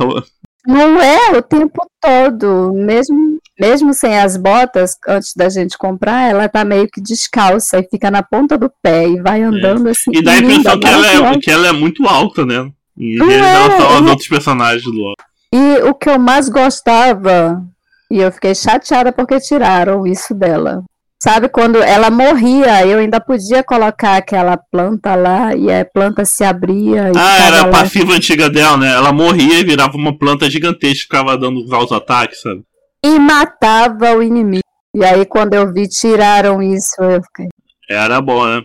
[0.68, 6.49] Não é o tempo todo, mesmo mesmo sem as botas, antes da gente comprar, ela
[6.49, 9.43] tá meio que descalça e fica na ponta do pé e vai é.
[9.43, 9.91] andando é.
[9.91, 10.09] assim.
[10.12, 12.68] E dá a impressão que ela, é, que ela é muito alta, né?
[12.97, 15.14] Em relação aos outros personagens do LoL.
[15.53, 17.62] E o que eu mais gostava,
[18.09, 20.84] e eu fiquei chateada porque tiraram isso dela.
[21.24, 26.43] Sabe, quando ela morria, eu ainda podia colocar aquela planta lá e a planta se
[26.43, 27.12] abria.
[27.16, 28.91] ah, era a passiva antiga dela, né?
[28.91, 32.64] Ela morria e virava uma planta gigantesca, ficava dando os ataques, sabe?
[33.04, 34.64] E matava o inimigo.
[34.95, 37.47] E aí, quando eu vi, tiraram isso, eu fiquei.
[37.89, 38.62] Era bom, né?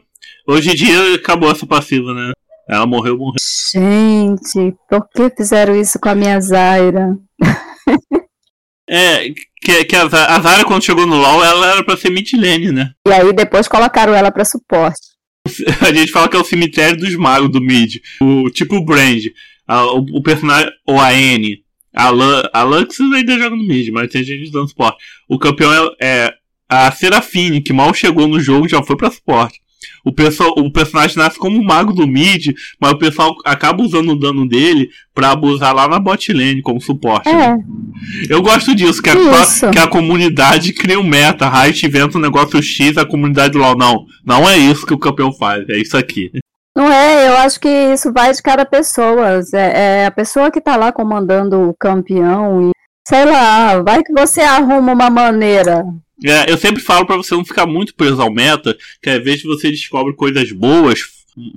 [0.49, 2.33] Hoje em dia acabou essa passiva, né?
[2.69, 3.37] Ela morreu, morreu.
[3.73, 7.17] Gente, por que fizeram isso com a minha Zaira?
[8.89, 9.29] é,
[9.63, 12.91] que, que a, a Zaira, quando chegou no LoL, ela era pra ser midlane, né?
[13.07, 15.17] E aí depois colocaram ela pra suporte.
[15.81, 17.97] A gente fala que é o cemitério dos magos do mid.
[18.21, 19.23] O tipo o Brand.
[19.67, 21.59] A, o, o personagem, ou a N,
[21.97, 22.09] a,
[22.53, 24.99] a Lux ainda joga no mid, mas tem gente dando suporte.
[25.27, 26.35] O campeão é, é
[26.69, 29.61] a Serafine, que mal chegou no jogo já foi pra suporte.
[30.05, 34.13] O, pessoal, o personagem nasce como um mago do mid, mas o pessoal acaba usando
[34.13, 37.29] o dano dele pra abusar lá na bot lane como suporte.
[37.29, 37.33] É.
[37.33, 37.59] Né?
[38.29, 41.49] Eu gosto disso, que a, que a comunidade cria um meta.
[41.49, 44.07] Riot inventa um negócio X, a comunidade lá, não.
[44.25, 46.31] Não é isso que o campeão faz, é isso aqui.
[46.77, 49.41] Não é, eu acho que isso vai de cada pessoa.
[49.55, 52.73] É, é a pessoa que está lá comandando o campeão e
[53.09, 55.83] sei lá, vai que você arruma uma maneira.
[56.23, 59.43] É, eu sempre falo para você não ficar muito preso ao meta, que às vezes
[59.43, 61.01] você descobre coisas boas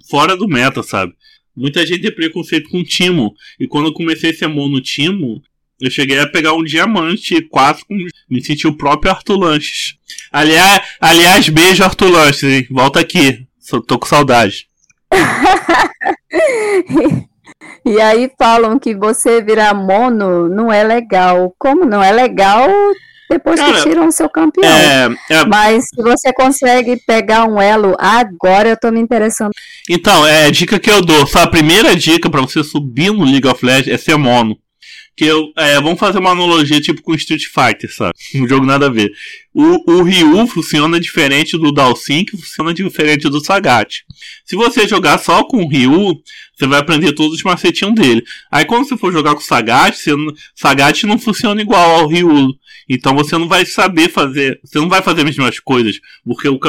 [0.09, 1.13] fora do meta, sabe?
[1.53, 3.34] Muita gente tem preconceito com o Timo.
[3.59, 5.41] E quando eu comecei a ser mono Timo,
[5.82, 7.97] eu cheguei a pegar um diamante 4 com.
[8.30, 9.95] Me senti o próprio Arthur Lanches.
[10.32, 12.67] Aliás, aliás, beijo Arthur Lanches, hein?
[12.70, 13.45] Volta aqui.
[13.86, 14.68] Tô com saudade.
[17.86, 21.53] E aí falam que você virar mono não é legal.
[21.57, 22.70] Como não é legal
[23.30, 24.66] depois Cara, que tiram o seu campeão?
[24.66, 25.45] É, é...
[25.45, 29.51] Mas se você consegue pegar um elo, agora eu tô me interessando.
[29.89, 31.28] Então, é a dica que eu dou.
[31.28, 34.57] Só a primeira dica para você subir no League of Legends é ser mono
[35.16, 38.14] que eu, é, vamos fazer uma analogia tipo com Street Fighter, sabe?
[38.36, 39.12] Um jogo nada a ver.
[39.53, 44.03] O, o Ryu funciona diferente do Dalsin, que funciona diferente do Sagat.
[44.45, 46.22] Se você jogar só com o Ryu,
[46.55, 48.24] você vai aprender todos os macetinhos dele.
[48.51, 50.12] Aí quando você for jogar com o Sagat, você,
[50.55, 52.53] Sagat não funciona igual ao Ryu.
[52.88, 56.60] Então você não vai saber fazer, você não vai fazer as mesmas coisas, porque o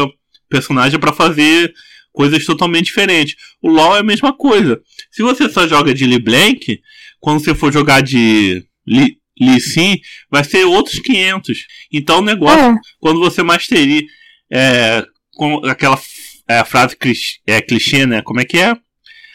[0.49, 1.73] personagem é para fazer
[2.13, 3.37] coisas totalmente diferentes.
[3.63, 4.81] O LoL é a mesma coisa.
[5.11, 6.81] Se você só joga de LeBlanc,
[7.21, 10.01] quando você for jogar de Lee, Lee Sin,
[10.31, 11.59] vai ser outros 500.
[11.93, 12.77] Então o negócio, é.
[12.99, 14.05] quando você masterir
[14.51, 15.05] é,
[15.35, 15.99] com aquela
[16.49, 16.97] é, frase
[17.47, 18.23] é, clichê, né?
[18.23, 18.75] Como é que é?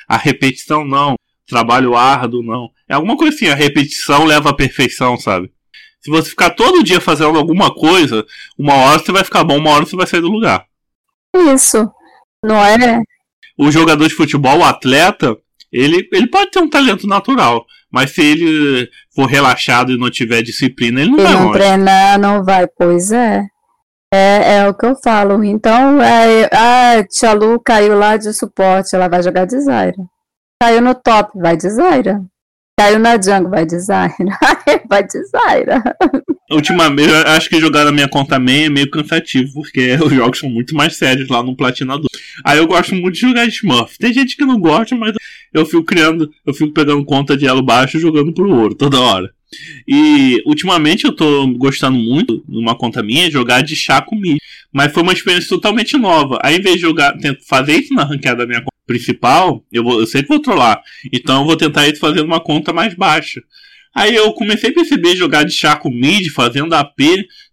[0.07, 1.15] A repetição não,
[1.47, 2.69] trabalho árduo não.
[2.88, 5.51] É alguma coisa assim, a repetição leva à perfeição, sabe?
[6.01, 8.23] Se você ficar todo dia fazendo alguma coisa,
[8.57, 10.63] uma hora você vai ficar bom, uma hora você vai sair do lugar.
[11.36, 11.89] Isso.
[12.43, 13.01] Não é?
[13.57, 15.36] O jogador de futebol, o atleta,
[15.76, 20.41] ele, ele pode ter um talento natural, mas se ele for relaxado e não tiver
[20.41, 23.43] disciplina, ele não vai não treinar, não vai, pois é.
[24.13, 25.43] É, é o que eu falo.
[25.43, 29.97] Então, é, a Tia Lu caiu lá de suporte, ela vai jogar de Zaira.
[30.61, 32.21] Caiu no top, vai de Zaira.
[32.78, 34.38] Caiu na jungle, vai designer.
[34.89, 35.82] vai designer.
[36.51, 40.39] Ultimamente, eu acho que jogar na minha conta main é meio cansativo, porque os jogos
[40.39, 42.09] são muito mais sérios lá no Platinador.
[42.43, 43.97] Aí eu gosto muito de jogar Smurf.
[43.97, 45.15] Tem gente que não gosta, mas
[45.53, 48.99] eu fico criando, eu fico pegando conta de elo baixo e jogando pro ouro toda
[48.99, 49.34] hora.
[49.88, 54.38] E ultimamente eu tô gostando muito, numa conta minha, jogar de chá comigo.
[54.73, 56.38] Mas foi uma experiência totalmente nova.
[56.43, 57.15] Aí, em vez de jogar,
[57.47, 60.81] fazer isso na ranqueada da minha conta principal, eu, vou, eu sei que vou trollar.
[61.11, 63.41] Então eu vou tentar isso fazendo uma conta mais baixa.
[63.93, 66.99] Aí eu comecei a perceber jogar de chá com mid, fazendo AP,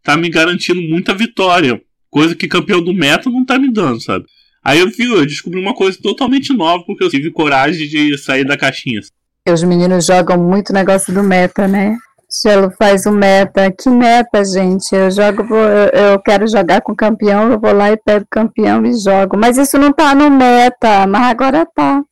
[0.02, 1.80] tá me garantindo muita vitória.
[2.10, 4.26] Coisa que campeão do meta não tá me dando, sabe?
[4.64, 8.44] Aí eu, vi, eu descobri uma coisa totalmente nova, porque eu tive coragem de sair
[8.44, 9.00] da caixinha.
[9.48, 11.96] Os meninos jogam muito negócio do meta, né?
[12.32, 13.70] Chelo faz o meta.
[13.70, 14.94] Que meta, gente?
[14.94, 15.54] Eu jogo,
[15.92, 19.36] eu quero jogar com campeão, eu vou lá e pego campeão e jogo.
[19.36, 22.02] Mas isso não tá no meta, mas agora tá.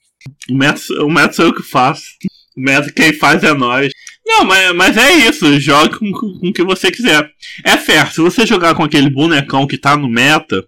[0.51, 2.03] O meta, o meta sou eu que faço.
[2.57, 3.91] O meta quem faz é nós.
[4.27, 5.59] Não, mas, mas é isso.
[5.59, 7.31] Jogue com, com o que você quiser.
[7.65, 10.65] É certo, se você jogar com aquele bonecão que tá no meta,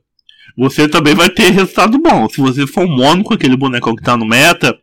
[0.56, 2.28] você também vai ter resultado bom.
[2.28, 4.76] Se você for um mono com aquele bonecão que tá no meta,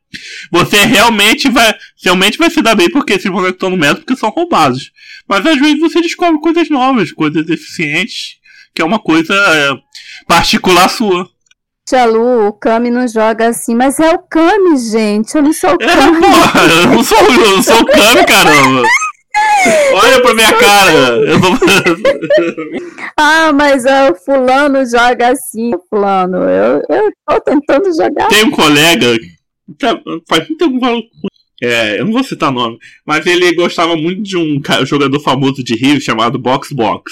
[0.52, 4.16] você realmente vai, realmente vai se dar bem porque esses bonecos estão no meta porque
[4.16, 4.92] são roubados.
[5.28, 8.38] Mas às vezes você descobre coisas novas, coisas eficientes,
[8.74, 9.74] que é uma coisa é,
[10.28, 11.30] particular sua.
[11.88, 15.36] Tia Lu, o Kami não joga assim, mas é o Kami, gente.
[15.36, 16.18] Eu não sou o é, Kami.
[16.18, 18.84] É, porra, eu não sou, eu não sou o Kami, caramba.
[19.94, 21.18] Olha pra minha cara!
[21.40, 23.04] Tô...
[23.18, 26.38] ah, mas o fulano joga assim, fulano.
[26.38, 28.28] Eu, eu tô tentando jogar.
[28.28, 29.18] Tem um colega.
[29.78, 30.86] Tá, faz muito tempo que
[31.62, 35.76] é, eu não vou citar nome, mas ele gostava muito de um jogador famoso de
[35.76, 37.12] Rio chamado Box Box.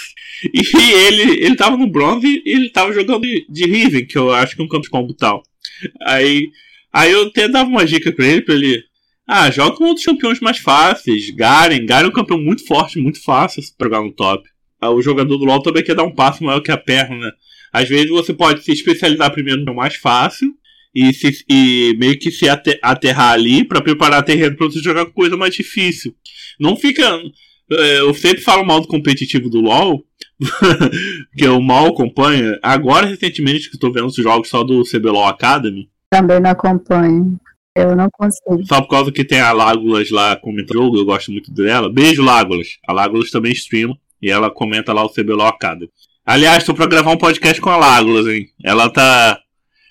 [0.53, 4.31] E ele, ele tava no bronze e ele tava jogando de, de Riven, que eu
[4.31, 5.43] acho que é um campo de combo tal.
[6.01, 6.49] Aí,
[6.93, 8.86] aí eu até dava uma dica pra ele, pra ele
[9.27, 11.29] ah, joga com outros campeões mais fáceis.
[11.35, 11.85] Garen.
[11.85, 14.47] Garen é um campeão muito forte, muito fácil pra jogar no top.
[14.79, 17.31] Ah, o jogador do LoL também quer dar um passo maior que a perna, né?
[17.73, 20.53] Às vezes você pode se especializar primeiro no mais fácil
[20.95, 25.35] e, se, e meio que se aterrar ali para preparar terreno para você jogar coisa
[25.35, 26.15] mais difícil.
[26.59, 27.03] Não fica.
[27.69, 30.05] É, eu sempre falo mal do competitivo do LoL,
[31.35, 32.57] que eu mal acompanho.
[32.63, 35.89] Agora, recentemente, que estou vendo os jogos só do CBLOL Academy.
[36.09, 37.37] Também não acompanho.
[37.77, 38.65] Eu não consigo.
[38.65, 41.91] Só por causa que tem a Lágulas lá comentando jogo, eu gosto muito dela.
[41.91, 42.67] Beijo, Lágulas.
[42.87, 45.89] A Lágulas também streama e ela comenta lá o CBLO Academy.
[46.25, 48.47] Aliás, tô pra gravar um podcast com a Lágulas, hein?
[48.63, 49.39] Ela tá.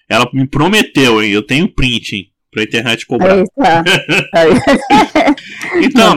[0.09, 1.30] Ela me prometeu, hein?
[1.30, 2.26] Eu tenho print, hein?
[2.51, 3.37] Pra internet cobrar.
[3.37, 3.84] Aí tá.
[5.82, 6.16] então,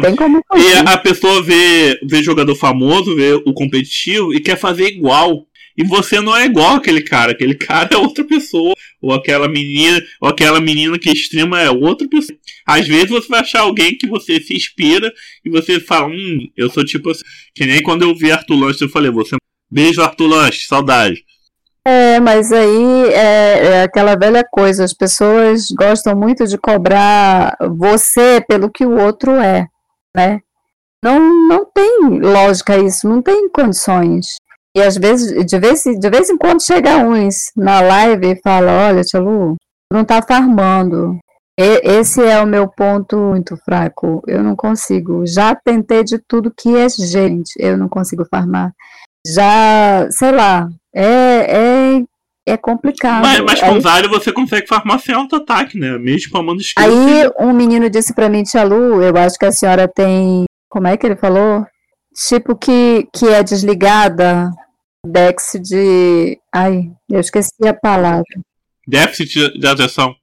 [0.58, 5.46] e a pessoa vê, vê jogador famoso, vê o competitivo e quer fazer igual.
[5.80, 7.32] E você não é igual aquele cara.
[7.32, 8.74] Aquele cara é outra pessoa.
[9.02, 12.38] Ou aquela menina, ou aquela menina que extrema é outra pessoa.
[12.68, 15.10] Às vezes você vai achar alguém que você se inspira
[15.46, 17.24] e você fala, hum, eu sou tipo assim.
[17.56, 19.38] Que nem quando eu vi Arthur Lanche, eu falei, você.
[19.72, 21.24] Beijo, Arthur Lanche, saudade.
[21.86, 28.44] É, mas aí é, é, aquela velha coisa, as pessoas gostam muito de cobrar você
[28.46, 29.66] pelo que o outro é,
[30.14, 30.42] né?
[31.02, 34.36] Não, não tem lógica isso, não tem condições.
[34.76, 38.88] E às vezes, de vez, de vez em quando chega uns na live e fala,
[38.88, 39.56] olha, Tia Lu,
[39.92, 41.18] não tá farmando.
[41.60, 44.22] E, esse é o meu ponto muito fraco.
[44.28, 45.26] Eu não consigo.
[45.26, 47.52] Já tentei de tudo que é gente.
[47.58, 48.72] Eu não consigo farmar.
[49.28, 52.04] Já, sei lá, é, é,
[52.48, 53.24] é complicado.
[53.24, 55.98] Mas, mas com Aí, você consegue farmar sem auto-ataque, né?
[55.98, 56.90] Mesmo com a mão esquerda.
[56.90, 60.46] Aí um menino disse pra mim, Tia Lu, eu acho que a senhora tem.
[60.70, 61.66] Como é que ele falou?
[62.28, 64.52] Tipo que, que é desligada,
[65.06, 66.40] déficit de.
[66.54, 68.24] Ai, eu esqueci a palavra.
[68.88, 70.16] Déficit de atenção.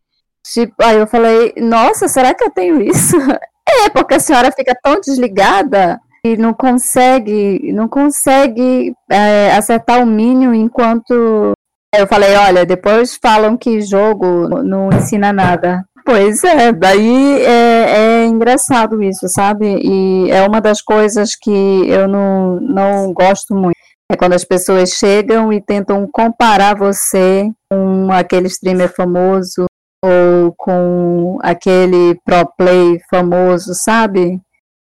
[0.53, 3.17] Tipo, aí eu falei, nossa, será que eu tenho isso?
[3.69, 10.07] É, porque a senhora fica tão desligada e não consegue, não consegue é, acertar o
[10.07, 11.53] mínimo enquanto.
[11.93, 15.85] Eu falei, olha, depois falam que jogo não ensina nada.
[16.07, 19.67] Pois é, daí é, é, engraçado isso, sabe?
[19.83, 23.75] E é uma das coisas que eu não, não gosto muito.
[24.09, 29.67] É quando as pessoas chegam e tentam comparar você com aquele streamer famoso
[30.01, 34.41] ou com aquele pro play famoso, sabe?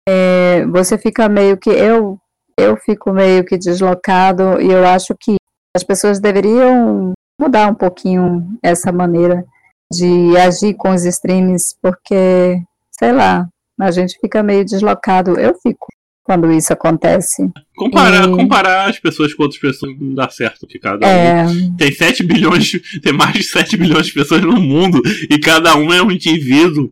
[0.07, 1.71] É, você fica meio que.
[1.71, 2.19] Eu,
[2.55, 5.35] eu fico meio que deslocado e eu acho que
[5.75, 9.43] as pessoas deveriam mudar um pouquinho essa maneira
[9.91, 12.61] de agir com os streams, porque,
[12.91, 13.47] sei lá,
[13.79, 15.39] a gente fica meio deslocado.
[15.39, 15.87] Eu fico
[16.23, 17.49] quando isso acontece.
[17.75, 18.31] Comparar, e...
[18.31, 21.45] comparar as pessoas com outras pessoas não dá certo, que cada é...
[21.45, 22.71] um tem 7 bilhões,
[23.01, 26.91] tem mais de 7 bilhões de pessoas no mundo e cada um é um indivíduo.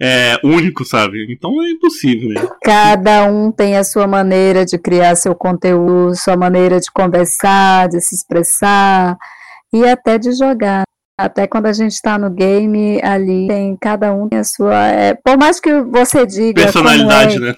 [0.00, 1.26] é, único, sabe?
[1.32, 2.28] Então é impossível.
[2.28, 2.46] Né?
[2.62, 8.00] Cada um tem a sua maneira de criar seu conteúdo, sua maneira de conversar, de
[8.00, 9.16] se expressar
[9.72, 10.84] e até de jogar.
[11.18, 14.86] Até quando a gente está no game, ali tem cada um tem a sua.
[14.88, 16.62] É, por mais que você diga.
[16.62, 17.54] Personalidade, é, né?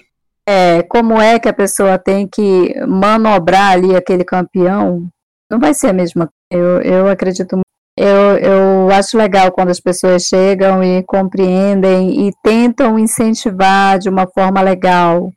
[0.47, 5.07] É, como é que a pessoa tem que manobrar ali aquele campeão,
[5.51, 6.29] não vai ser a mesma.
[6.51, 7.69] Eu, eu acredito muito
[8.01, 14.25] eu, eu acho legal quando as pessoas chegam e compreendem e tentam incentivar de uma
[14.25, 15.29] forma legal.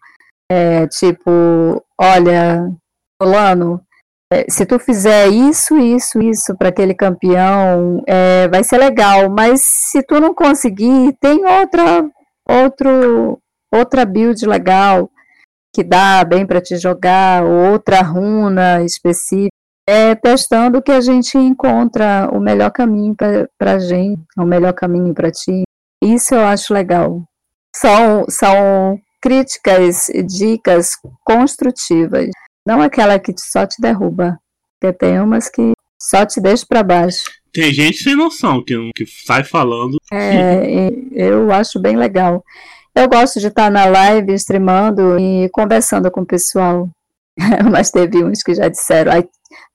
[0.49, 2.71] É, tipo, olha,
[3.21, 3.92] fulano, é,
[4.49, 9.29] se tu fizer isso, isso, isso para aquele campeão, é, vai ser legal.
[9.31, 12.05] Mas se tu não conseguir, tem outra,
[12.49, 13.39] outro,
[13.73, 15.11] outra build legal
[15.75, 19.51] que dá bem para te jogar, outra runa específica
[19.87, 25.15] é testando que a gente encontra o melhor caminho para a gente, o melhor caminho
[25.15, 25.63] para ti.
[26.03, 27.23] Isso eu acho legal.
[27.75, 30.91] São, são críticas, dicas
[31.25, 32.29] construtivas,
[32.67, 34.39] não aquela que só te derruba,
[34.81, 37.25] porque tem umas que só te deixa para baixo.
[37.53, 39.99] Tem gente sem noção que, que sai falando.
[40.13, 42.43] É, eu acho bem legal.
[42.95, 46.89] Eu gosto de estar na live streamando e conversando com o pessoal.
[47.71, 49.29] Mas teve uns que já disseram, ai,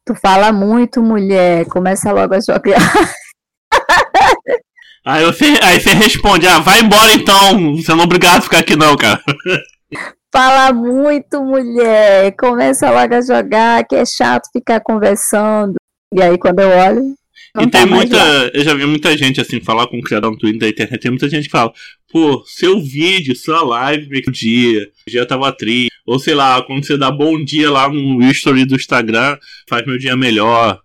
[0.07, 1.65] Tu fala muito, mulher.
[1.65, 2.79] Começa logo a jogar.
[5.05, 7.77] Aí você, aí você responde, ah, vai embora então.
[7.77, 9.23] Você não é obrigado a ficar aqui não, cara.
[10.37, 12.31] Fala muito, mulher.
[12.37, 15.73] Começa logo a jogar, que é chato ficar conversando.
[16.13, 17.15] E aí quando eu olho.
[17.59, 18.17] e tá tem muita.
[18.17, 18.51] Lá.
[18.53, 21.01] Eu já vi muita gente assim falar com o criador no Twitter da internet.
[21.01, 21.73] Tem muita gente que fala,
[22.11, 25.89] pô, seu vídeo, sua live, meio dia, o dia tava triste.
[26.05, 29.97] Ou sei lá, quando você dá bom dia lá no history do Instagram, faz meu
[29.97, 30.79] dia melhor.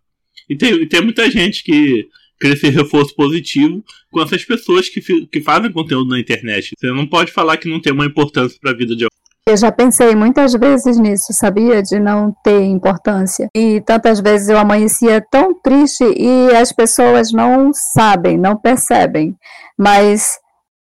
[0.49, 2.09] E tem, tem muita gente que
[2.41, 6.71] cria esse reforço positivo com essas pessoas que, que fazem conteúdo na internet.
[6.75, 9.13] Você não pode falar que não tem uma importância para a vida de alguém.
[9.45, 11.83] Eu já pensei muitas vezes nisso, sabia?
[11.83, 13.49] De não ter importância.
[13.55, 19.37] E tantas vezes eu amanhecia tão triste e as pessoas não sabem, não percebem.
[19.77, 20.39] Mas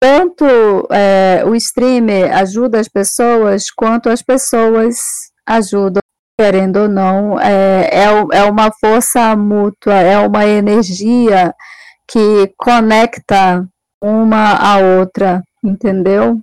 [0.01, 0.45] tanto
[0.91, 4.99] é, o streamer ajuda as pessoas, quanto as pessoas
[5.45, 6.01] ajudam,
[6.39, 7.41] querendo ou não.
[7.41, 8.05] É, é,
[8.39, 11.53] é uma força mútua, é uma energia
[12.07, 13.67] que conecta
[14.01, 16.41] uma à outra, entendeu?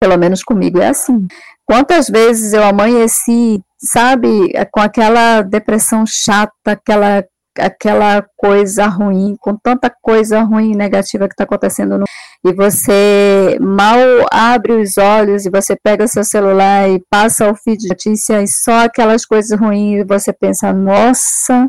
[0.00, 1.26] Pelo menos comigo é assim.
[1.66, 7.24] Quantas vezes eu amanheci, sabe, com aquela depressão chata, aquela
[7.58, 12.04] aquela coisa ruim, com tanta coisa ruim e negativa que está acontecendo no
[12.44, 13.98] e você mal
[14.30, 18.46] abre os olhos e você pega seu celular e passa o feed de notícia e
[18.46, 21.68] só aquelas coisas ruins e você pensa, nossa,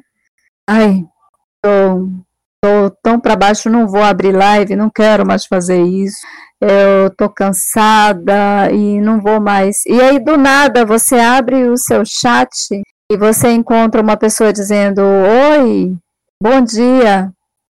[0.69, 1.03] ai,
[1.61, 2.07] tô,
[2.61, 6.19] tô tão para baixo, não vou abrir live, não quero mais fazer isso,
[6.61, 9.85] eu tô cansada e não vou mais.
[9.85, 12.81] E aí do nada você abre o seu chat
[13.11, 15.95] e você encontra uma pessoa dizendo: Oi,
[16.41, 17.31] bom dia.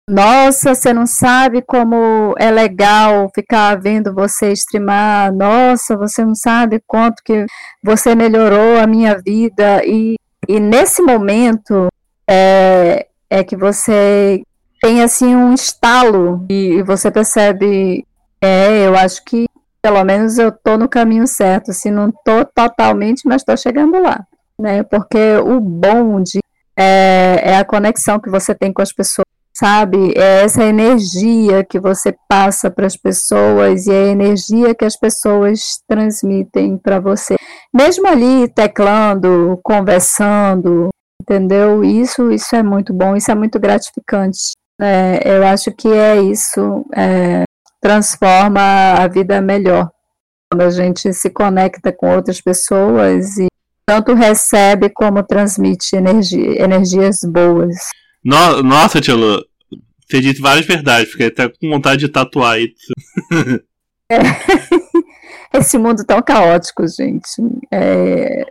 [0.09, 5.33] Nossa, você não sabe como é legal ficar vendo você streamar.
[5.33, 7.47] Nossa, você não sabe quanto que
[7.81, 9.85] você melhorou a minha vida.
[9.85, 10.17] E,
[10.49, 11.87] e nesse momento
[12.29, 14.43] é, é que você
[14.83, 18.05] tem assim um estalo e, e você percebe,
[18.43, 19.47] é, eu acho que
[19.83, 21.73] pelo menos eu tô no caminho certo.
[21.73, 24.27] Se não tô totalmente, mas tô chegando lá
[24.61, 24.83] né?
[24.83, 26.39] Porque o bom de
[26.77, 30.13] é, é a conexão que você tem com as pessoas, sabe?
[30.17, 34.97] É essa energia que você passa para as pessoas e é a energia que as
[34.97, 37.37] pessoas transmitem para você.
[37.75, 40.91] Mesmo ali teclando, conversando,
[41.21, 41.83] entendeu?
[41.83, 44.53] Isso, isso é muito bom, isso é muito gratificante.
[44.81, 47.43] É, eu acho que é isso, é,
[47.81, 48.61] transforma
[48.99, 49.91] a vida melhor.
[50.51, 53.47] Quando a gente se conecta com outras pessoas e
[53.87, 57.77] tanto recebe como transmite energia, energias boas.
[58.25, 59.45] No, nossa, Tia Lu,
[60.09, 62.93] você disse várias verdades, fiquei até com vontade de tatuar isso.
[64.13, 65.57] É.
[65.57, 67.41] Esse mundo tão caótico, gente.
[67.71, 68.45] É,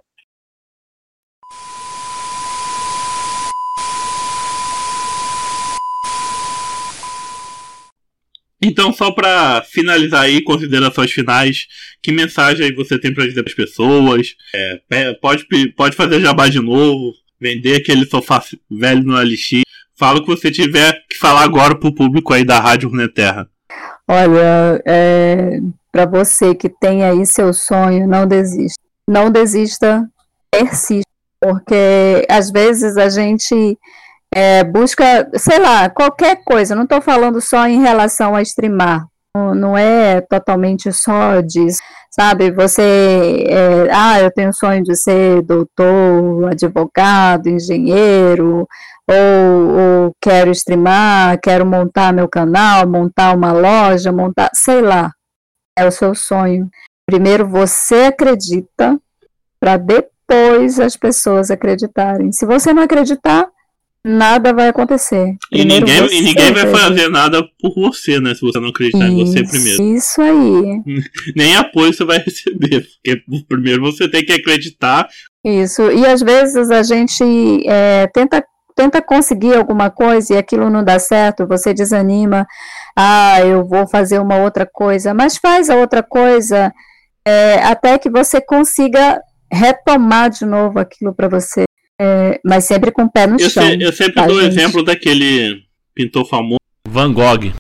[8.62, 11.68] Então, só para finalizar aí, considerações finais,
[12.02, 14.36] que mensagem você tem para dizer para as pessoas?
[14.54, 15.46] É, pode,
[15.76, 19.62] pode fazer jabá de novo, vender aquele sofá velho no LX.
[19.96, 23.50] Fala o que você tiver que falar agora pro público aí da Rádio Runeterra.
[24.08, 25.60] Olha, é,
[25.92, 28.80] para você que tem aí seu sonho, não desista.
[29.08, 30.10] Não desista,
[30.52, 31.10] persista.
[31.40, 33.78] Porque às vezes a gente
[34.34, 39.06] é, busca, sei lá, qualquer coisa, não estou falando só em relação a streamar,
[39.56, 41.80] não é totalmente só disso,
[42.12, 42.52] sabe?
[42.52, 48.68] Você, é, ah, eu tenho sonho de ser doutor, advogado, engenheiro,
[49.08, 55.12] ou, ou quero streamar, quero montar meu canal, montar uma loja, montar, sei lá,
[55.78, 56.70] é o seu sonho.
[57.06, 59.00] Primeiro você acredita,
[59.60, 62.32] para depois as pessoas acreditarem.
[62.32, 63.48] Se você não acreditar,
[64.04, 65.36] nada vai acontecer.
[65.52, 68.34] E ninguém, e ninguém vai fazer nada por você, né?
[68.34, 69.84] Se você não acreditar isso, em você primeiro.
[69.96, 70.82] Isso aí.
[71.36, 75.08] Nem apoio você vai receber, porque primeiro você tem que acreditar.
[75.44, 77.24] Isso, e às vezes a gente
[77.68, 78.44] é, tenta,
[78.76, 82.46] tenta conseguir alguma coisa e aquilo não dá certo, você desanima,
[82.96, 86.74] ah, eu vou fazer uma outra coisa, mas faz a outra coisa
[87.26, 89.20] é, até que você consiga
[89.52, 91.64] retomar de novo aquilo para você
[92.00, 93.64] é, mas sempre com o pé no eu chão.
[93.64, 95.64] eu sempre tá, dou o exemplo daquele
[95.94, 97.52] pintor famoso, Van Gogh.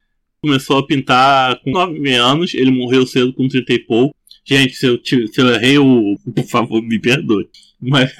[0.41, 4.15] Começou a pintar com 9 anos, ele morreu cedo com 30 e pouco.
[4.45, 7.49] Gente, se eu, se eu errei, o, por favor, me perdoe.
[7.81, 8.11] Mas,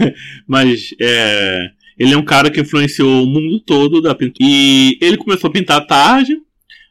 [0.46, 4.38] mas é, ele é um cara que influenciou o mundo todo da pintura.
[4.42, 6.38] E ele começou a pintar tarde.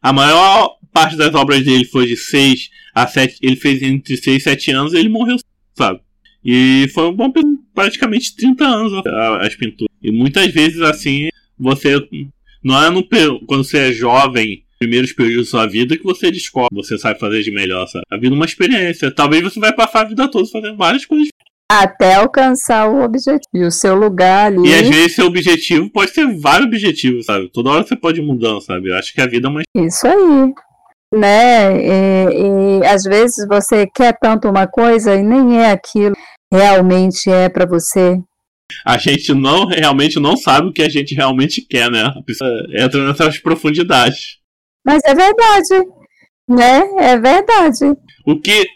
[0.01, 3.39] A maior parte das obras dele foi de 6 a 7.
[3.43, 5.37] Ele fez entre 6 e 7 anos e ele morreu,
[5.77, 6.01] sabe?
[6.45, 7.33] E foi um bom
[7.75, 8.93] praticamente 30 anos
[9.41, 9.95] as pinturas.
[10.03, 11.29] E muitas vezes assim,
[11.59, 11.97] você
[12.63, 13.07] não é no
[13.47, 17.43] quando você é jovem, primeiros períodos da sua vida que você descobre, você sabe fazer
[17.43, 18.05] de melhor, sabe?
[18.11, 19.11] A vida é uma experiência.
[19.11, 21.29] Talvez você vai passar a vida toda fazendo várias coisas
[21.71, 23.43] até alcançar o objetivo.
[23.53, 24.69] E o seu lugar ali.
[24.69, 27.51] E às vezes seu objetivo pode ser vários objetivos, sabe?
[27.51, 28.89] Toda hora você pode ir mudando, sabe?
[28.89, 29.63] Eu acho que a vida é uma.
[29.77, 30.55] Isso aí
[31.13, 31.77] né?
[31.81, 36.15] E, e, às vezes você quer tanto uma coisa e nem é aquilo
[36.53, 38.17] realmente é para você.
[38.85, 42.03] A gente não realmente não sabe o que a gente realmente quer, né?
[42.03, 44.39] A pessoa entra nessas profundidades.
[44.85, 45.89] Mas é verdade,
[46.49, 46.81] né?
[46.99, 47.97] É verdade.
[48.27, 48.67] O que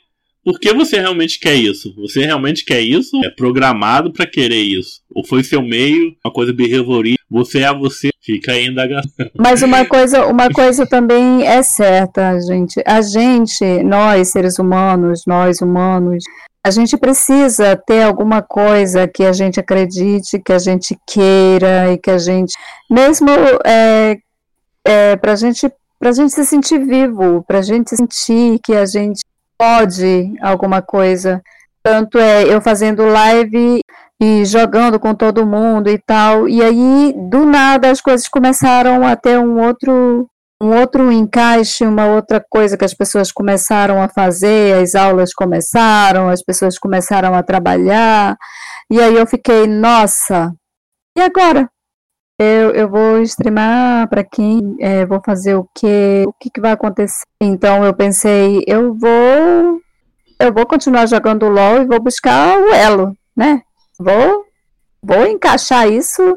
[0.44, 1.94] por que você realmente quer isso?
[1.96, 3.16] Você realmente quer isso?
[3.24, 5.00] É programado para querer isso?
[5.14, 7.21] Ou foi seu meio, uma coisa behaviorista?
[7.32, 9.10] Você é você, fica aí indagação.
[9.38, 12.82] Mas uma coisa, uma coisa também é certa, gente.
[12.86, 16.22] A gente, nós seres humanos, nós humanos,
[16.64, 21.98] a gente precisa ter alguma coisa que a gente acredite, que a gente queira e
[21.98, 22.52] que a gente,
[22.88, 23.28] mesmo
[23.64, 24.18] é,
[24.84, 29.22] é, para gente, a gente se sentir vivo, para a gente sentir que a gente
[29.58, 31.42] pode alguma coisa.
[31.82, 33.80] Tanto é eu fazendo live
[34.22, 36.48] e jogando com todo mundo e tal.
[36.48, 40.28] E aí, do nada, as coisas começaram a ter um outro,
[40.62, 46.28] um outro encaixe, uma outra coisa que as pessoas começaram a fazer, as aulas começaram,
[46.28, 48.36] as pessoas começaram a trabalhar.
[48.88, 50.52] E aí eu fiquei, nossa,
[51.18, 51.68] e agora?
[52.38, 54.76] Eu, eu vou streamar para quem?
[54.80, 56.24] É, vou fazer o quê?
[56.28, 57.24] O que, que vai acontecer?
[57.40, 59.80] Então eu pensei, eu vou
[60.38, 63.62] eu vou continuar jogando LOL e vou buscar o elo, né?
[64.02, 64.44] Vou,
[65.02, 66.36] vou encaixar isso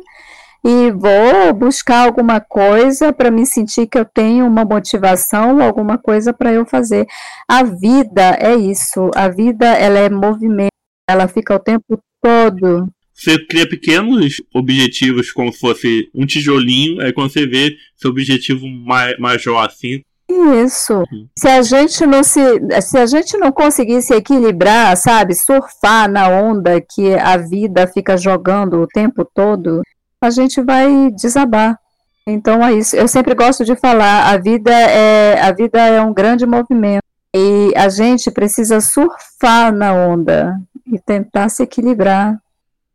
[0.63, 6.33] e vou buscar alguma coisa para me sentir que eu tenho uma motivação, alguma coisa
[6.33, 7.05] para eu fazer.
[7.47, 10.69] A vida é isso, a vida ela é movimento,
[11.09, 17.13] ela fica o tempo todo você cria pequenos objetivos como se fosse um tijolinho, aí
[17.13, 20.01] quando você vê seu objetivo major assim.
[20.27, 21.03] Isso.
[21.11, 21.27] Uhum.
[21.37, 22.41] Se a gente não se,
[22.81, 28.17] se a gente não conseguir se equilibrar, sabe, surfar na onda que a vida fica
[28.17, 29.81] jogando o tempo todo,
[30.21, 31.79] a gente vai desabar.
[32.27, 32.95] Então é isso.
[32.95, 37.03] Eu sempre gosto de falar, a vida é a vida é um grande movimento
[37.35, 40.59] e a gente precisa surfar na onda
[40.91, 42.39] e tentar se equilibrar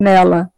[0.01, 0.51] nela.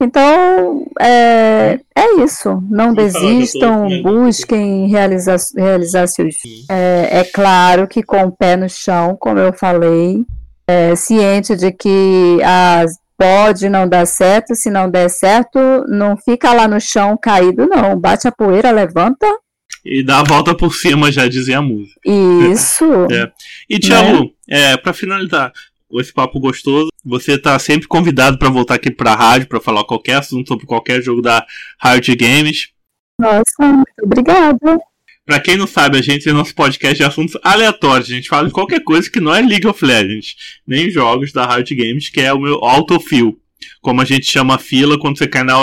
[0.00, 2.62] Então, é, é isso.
[2.70, 6.36] Não desistam, busquem realizar, realizar seus.
[6.70, 10.24] É, é claro que com o pé no chão, como eu falei,
[10.68, 12.84] é, ciente de que ah,
[13.18, 15.58] pode não dar certo, se não der certo,
[15.88, 17.98] não fica lá no chão caído, não.
[17.98, 19.26] Bate a poeira, levanta.
[19.84, 22.00] E dá a volta por cima, já dizia a música.
[22.04, 22.84] Isso.
[23.10, 23.30] é.
[23.68, 24.72] E, Thiago, né?
[24.72, 25.52] é, para finalizar,
[25.92, 26.88] esse papo gostoso.
[27.04, 30.66] Você está sempre convidado para voltar aqui para a rádio para falar qualquer assunto sobre
[30.66, 31.46] qualquer jogo da
[31.82, 32.68] Riot Games.
[33.20, 34.78] Nossa, muito obrigada.
[35.24, 38.10] Para quem não sabe, a gente tem nosso podcast de assuntos aleatórios.
[38.10, 40.34] A gente fala de qualquer coisa que não é League of Legends,
[40.66, 43.38] nem jogos da Riot Games, que é o meu autofill.
[43.82, 45.54] Como a gente chama a fila quando você cai na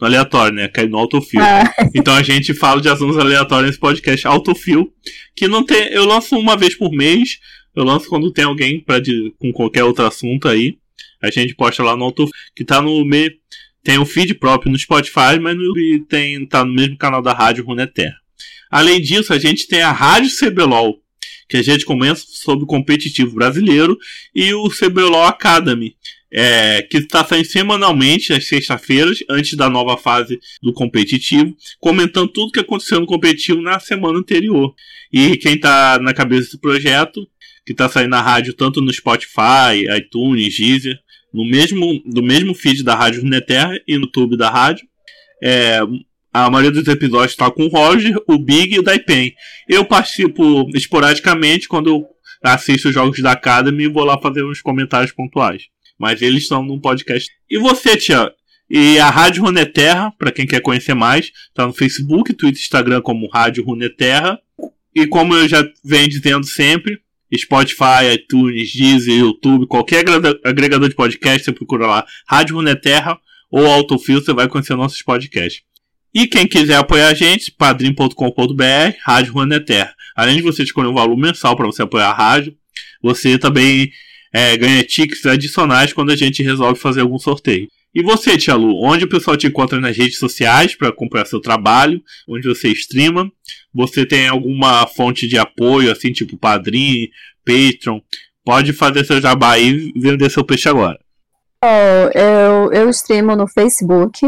[0.00, 0.68] no aleatório, né?
[0.68, 1.40] Cai no autofill.
[1.40, 1.72] Ah.
[1.94, 4.92] Então a gente fala de assuntos aleatórios nesse podcast autofill,
[5.34, 7.38] que não tem, eu lanço uma vez por mês.
[7.78, 10.76] Eu lanço quando tem alguém pra, de, com qualquer outro assunto aí.
[11.22, 13.32] A gente posta lá no auto que tá no meio.
[13.84, 17.32] Tem o um feed próprio no Spotify, mas no tem, tá no mesmo canal da
[17.32, 18.16] Rádio Runeterra.
[18.68, 21.00] Além disso, a gente tem a Rádio CBLOL,
[21.48, 23.96] que a gente comenta sobre o competitivo brasileiro,
[24.34, 25.94] e o CBLOL Academy,
[26.32, 32.50] é, que está saindo semanalmente às sextas-feiras, antes da nova fase do competitivo, comentando tudo
[32.50, 34.74] que aconteceu no competitivo na semana anterior.
[35.12, 37.24] E quem está na cabeça desse projeto,
[37.68, 40.98] que está saindo na rádio tanto no Spotify, iTunes, Deezer,
[41.34, 44.86] no mesmo, do mesmo feed da Rádio Runeterra e no YouTube da rádio.
[45.44, 45.78] É,
[46.32, 49.34] a maioria dos episódios está com o Roger, o Big e o Daipen.
[49.68, 52.06] Eu participo esporadicamente quando eu
[52.42, 55.64] assisto os jogos da Academy e vou lá fazer uns comentários pontuais.
[55.98, 57.30] Mas eles estão num podcast.
[57.50, 58.32] E você, Tia?
[58.70, 63.28] E a Rádio Runeterra, para quem quer conhecer mais, está no Facebook, Twitter Instagram como
[63.28, 64.38] Rádio Runeterra.
[64.94, 66.98] E como eu já venho dizendo sempre,
[67.36, 70.04] Spotify, iTunes, Deezer, YouTube, qualquer
[70.44, 73.18] agregador de podcast, você procura lá Rádio Runeterra
[73.50, 75.62] ou Autofil, você vai conhecer nossos podcasts.
[76.14, 79.94] E quem quiser apoiar a gente, padrim.com.br, Rádio Runeterra.
[80.16, 82.56] Além de você escolher um valor mensal para você apoiar a rádio,
[83.02, 83.90] você também
[84.32, 87.68] é, ganha tickets adicionais quando a gente resolve fazer algum sorteio.
[87.94, 91.40] E você, Tia Lu, onde o pessoal te encontra nas redes sociais para acompanhar seu
[91.40, 93.30] trabalho, onde você streama?
[93.78, 97.08] Você tem alguma fonte de apoio, assim, tipo Padrim,
[97.46, 98.00] Patreon?
[98.44, 100.98] Pode fazer seu jabá e vender seu peixe agora.
[101.64, 104.26] Oh, eu, eu streamo no Facebook,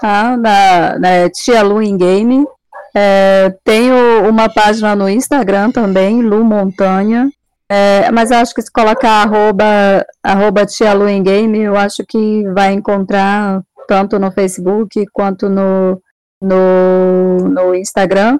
[0.00, 0.36] tá?
[0.36, 2.44] Na, na Tia Lu em Game.
[2.92, 7.30] É, tenho uma página no Instagram também, Lu Montanha.
[7.68, 12.42] É, mas acho que se colocar arroba, arroba Tia Lu em Game, eu acho que
[12.54, 16.02] vai encontrar tanto no Facebook quanto no,
[16.42, 18.36] no, no Instagram.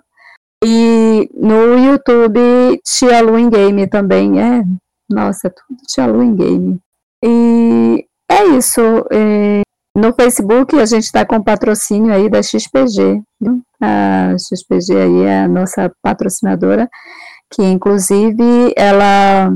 [0.62, 4.40] E no YouTube, Tia Lu em Game também.
[4.40, 4.62] É,
[5.08, 6.78] nossa, é tudo Tia Lu em Game.
[7.24, 8.80] E é isso.
[9.10, 9.62] É,
[9.96, 13.22] no Facebook a gente está com patrocínio aí da XPG.
[13.40, 13.62] Viu?
[13.80, 16.88] A XPG aí é a nossa patrocinadora
[17.50, 19.52] que inclusive ela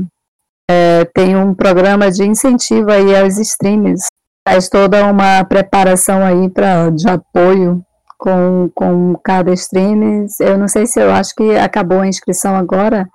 [0.69, 4.01] é, tem um programa de incentivo aí aos streams,
[4.47, 7.84] faz toda uma preparação aí para de apoio
[8.17, 10.25] com, com cada stream.
[10.39, 13.07] Eu não sei se eu acho que acabou a inscrição agora,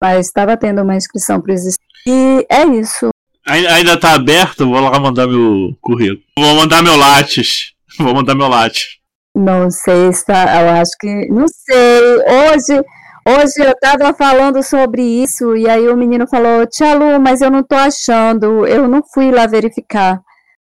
[0.00, 3.08] mas estava tendo uma inscrição para os E é isso.
[3.46, 4.68] Ainda está aberto?
[4.68, 6.22] Vou lá mandar meu currículo.
[6.38, 7.72] Vou mandar meu lattes.
[7.98, 8.98] Vou mandar meu lattes.
[9.34, 11.28] Não sei se tá, eu acho que.
[11.28, 12.50] Não sei.
[12.52, 12.84] Hoje
[13.26, 17.50] Hoje eu estava falando sobre isso e aí o menino falou, Tia Lu, mas eu
[17.50, 20.20] não estou achando, eu não fui lá verificar.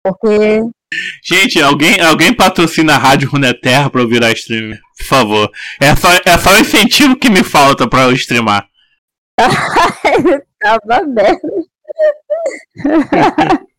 [0.05, 0.61] Porque.
[1.23, 5.51] Gente, alguém, alguém patrocina a Rádio Runeterra para eu virar streamer, por favor.
[5.81, 8.67] É só, é só o incentivo que me falta para eu streamar.
[10.61, 11.49] Tava aberto.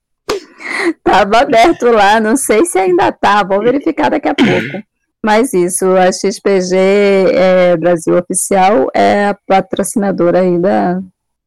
[1.03, 4.83] Tava aberto lá, não sei se ainda tá, vou verificar daqui a pouco.
[5.25, 10.99] Mas isso, a XPG é, Brasil Oficial é a patrocinadora aí da,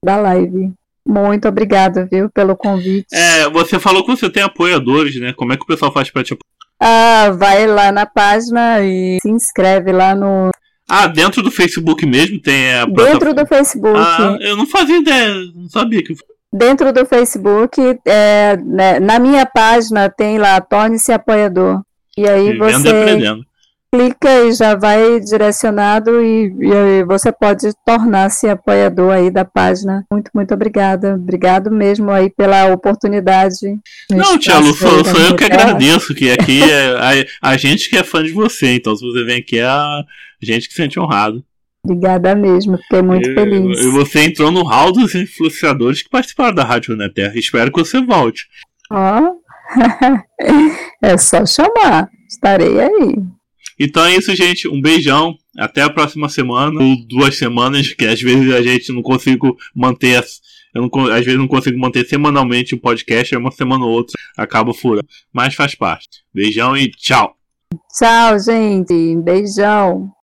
[0.03, 0.73] da live.
[1.07, 3.07] Muito obrigada, viu, pelo convite.
[3.13, 5.33] É, você falou que você tem apoiadores, né?
[5.33, 6.57] Como é que o pessoal faz pra te apoiar?
[6.81, 10.51] Ah, vai lá na página e se inscreve lá no.
[10.89, 13.99] Ah, dentro do Facebook mesmo tem a Dentro do Facebook.
[13.99, 16.15] Ah, eu não fazia ideia, não sabia que.
[16.53, 21.83] Dentro do Facebook, é, né, na minha página tem lá, torne-se apoiador.
[22.17, 22.89] E aí Vivendo você.
[22.89, 23.47] E aprendendo
[23.97, 30.05] clica e já vai direcionado e, e você pode tornar-se apoiador aí da página.
[30.11, 31.15] Muito, muito obrigada.
[31.15, 33.79] Obrigado mesmo aí pela oportunidade.
[34.11, 38.05] Não, Tiago, sou, sou eu que agradeço, que aqui é a, a gente que é
[38.05, 40.05] fã de você, então se você vem aqui é a
[40.43, 41.43] gente que se sente honrado.
[41.83, 43.79] Obrigada mesmo, fiquei muito feliz.
[43.79, 47.33] E você entrou no hall dos influenciadores que participaram da Rádio na Terra.
[47.37, 48.47] Espero que você volte.
[48.91, 49.47] Ó, oh.
[51.03, 53.17] é só chamar, estarei aí.
[53.79, 54.69] Então é isso, gente.
[54.69, 55.37] Um beijão.
[55.59, 56.83] Até a próxima semana.
[56.83, 60.25] Ou duas semanas, que às vezes a gente não consigo manter.
[60.75, 63.91] Eu não, às vezes não consigo manter semanalmente o um podcast, é uma semana ou
[63.91, 65.09] outra, acaba furando.
[65.33, 66.23] Mas faz parte.
[66.35, 67.35] Beijão e tchau.
[67.97, 69.17] Tchau, gente.
[69.17, 70.16] Beijão.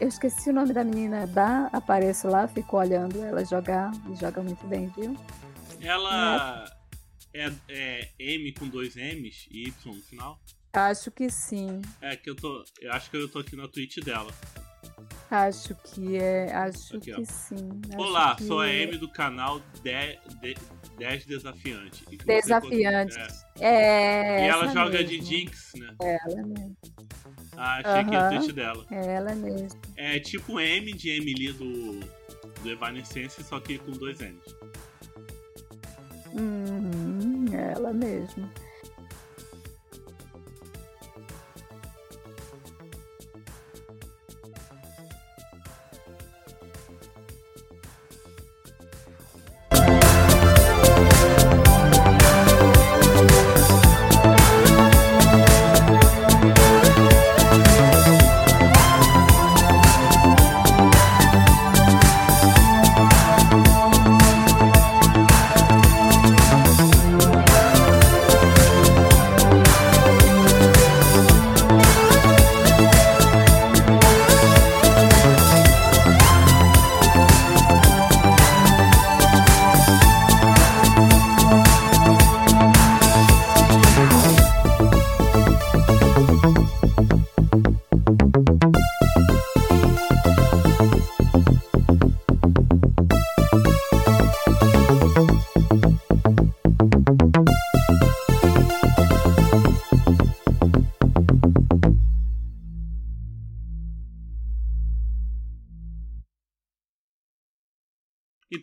[0.00, 3.90] Eu esqueci o nome da menina da apareço lá, fico olhando ela jogar.
[4.10, 5.16] E joga muito bem, viu?
[5.80, 6.64] Ela
[7.32, 10.40] é, é M com dois M's e Y no final?
[10.72, 11.82] Acho que sim.
[12.00, 12.64] É que eu tô.
[12.80, 14.30] Eu acho que eu tô aqui na Twitch dela.
[15.30, 16.50] Acho que é.
[16.54, 17.16] Acho Aqui, ó.
[17.16, 17.80] que sim.
[17.92, 18.82] acho Olá, que sou a é.
[18.82, 20.56] M do canal 10 de,
[20.98, 22.04] 10 Desafiante.
[22.24, 23.18] Desafiante.
[23.60, 24.40] É.
[24.40, 24.46] É.
[24.46, 25.08] E ela joga mesmo.
[25.08, 25.94] de Jinx, né?
[26.00, 26.76] Ela mesmo.
[27.56, 28.28] Ah, achei que é a.
[28.30, 28.86] Twitch dela.
[28.90, 29.80] É ela mesmo.
[29.96, 32.00] É tipo M de Emily do,
[32.62, 34.56] do Evanescence, só que com dois M's.
[36.32, 38.48] Uhum, é ela mesmo.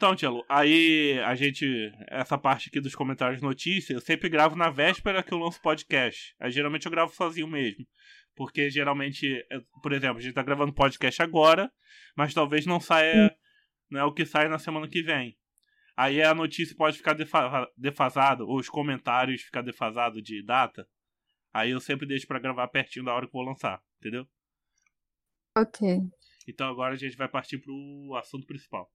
[0.06, 1.65] Então, Tielo, aí a gente.
[2.10, 5.60] Essa parte aqui dos comentários de notícia, eu sempre gravo na véspera que eu lanço
[5.60, 6.36] podcast.
[6.40, 7.88] Aí geralmente eu gravo sozinho mesmo.
[8.36, 9.44] Porque geralmente,
[9.82, 11.72] por exemplo, a gente tá gravando podcast agora,
[12.15, 13.36] mas talvez não saia.
[13.90, 15.36] Não é o que sai na semana que vem.
[15.98, 20.88] Aí a notícia pode ficar defa defasada, ou os comentários ficar defasado de data.
[21.52, 24.27] Aí eu sempre deixo pra gravar pertinho da hora que eu vou lançar, entendeu?
[25.57, 25.99] Ok.
[26.48, 28.88] Então agora a gente vai partir pro assunto principal.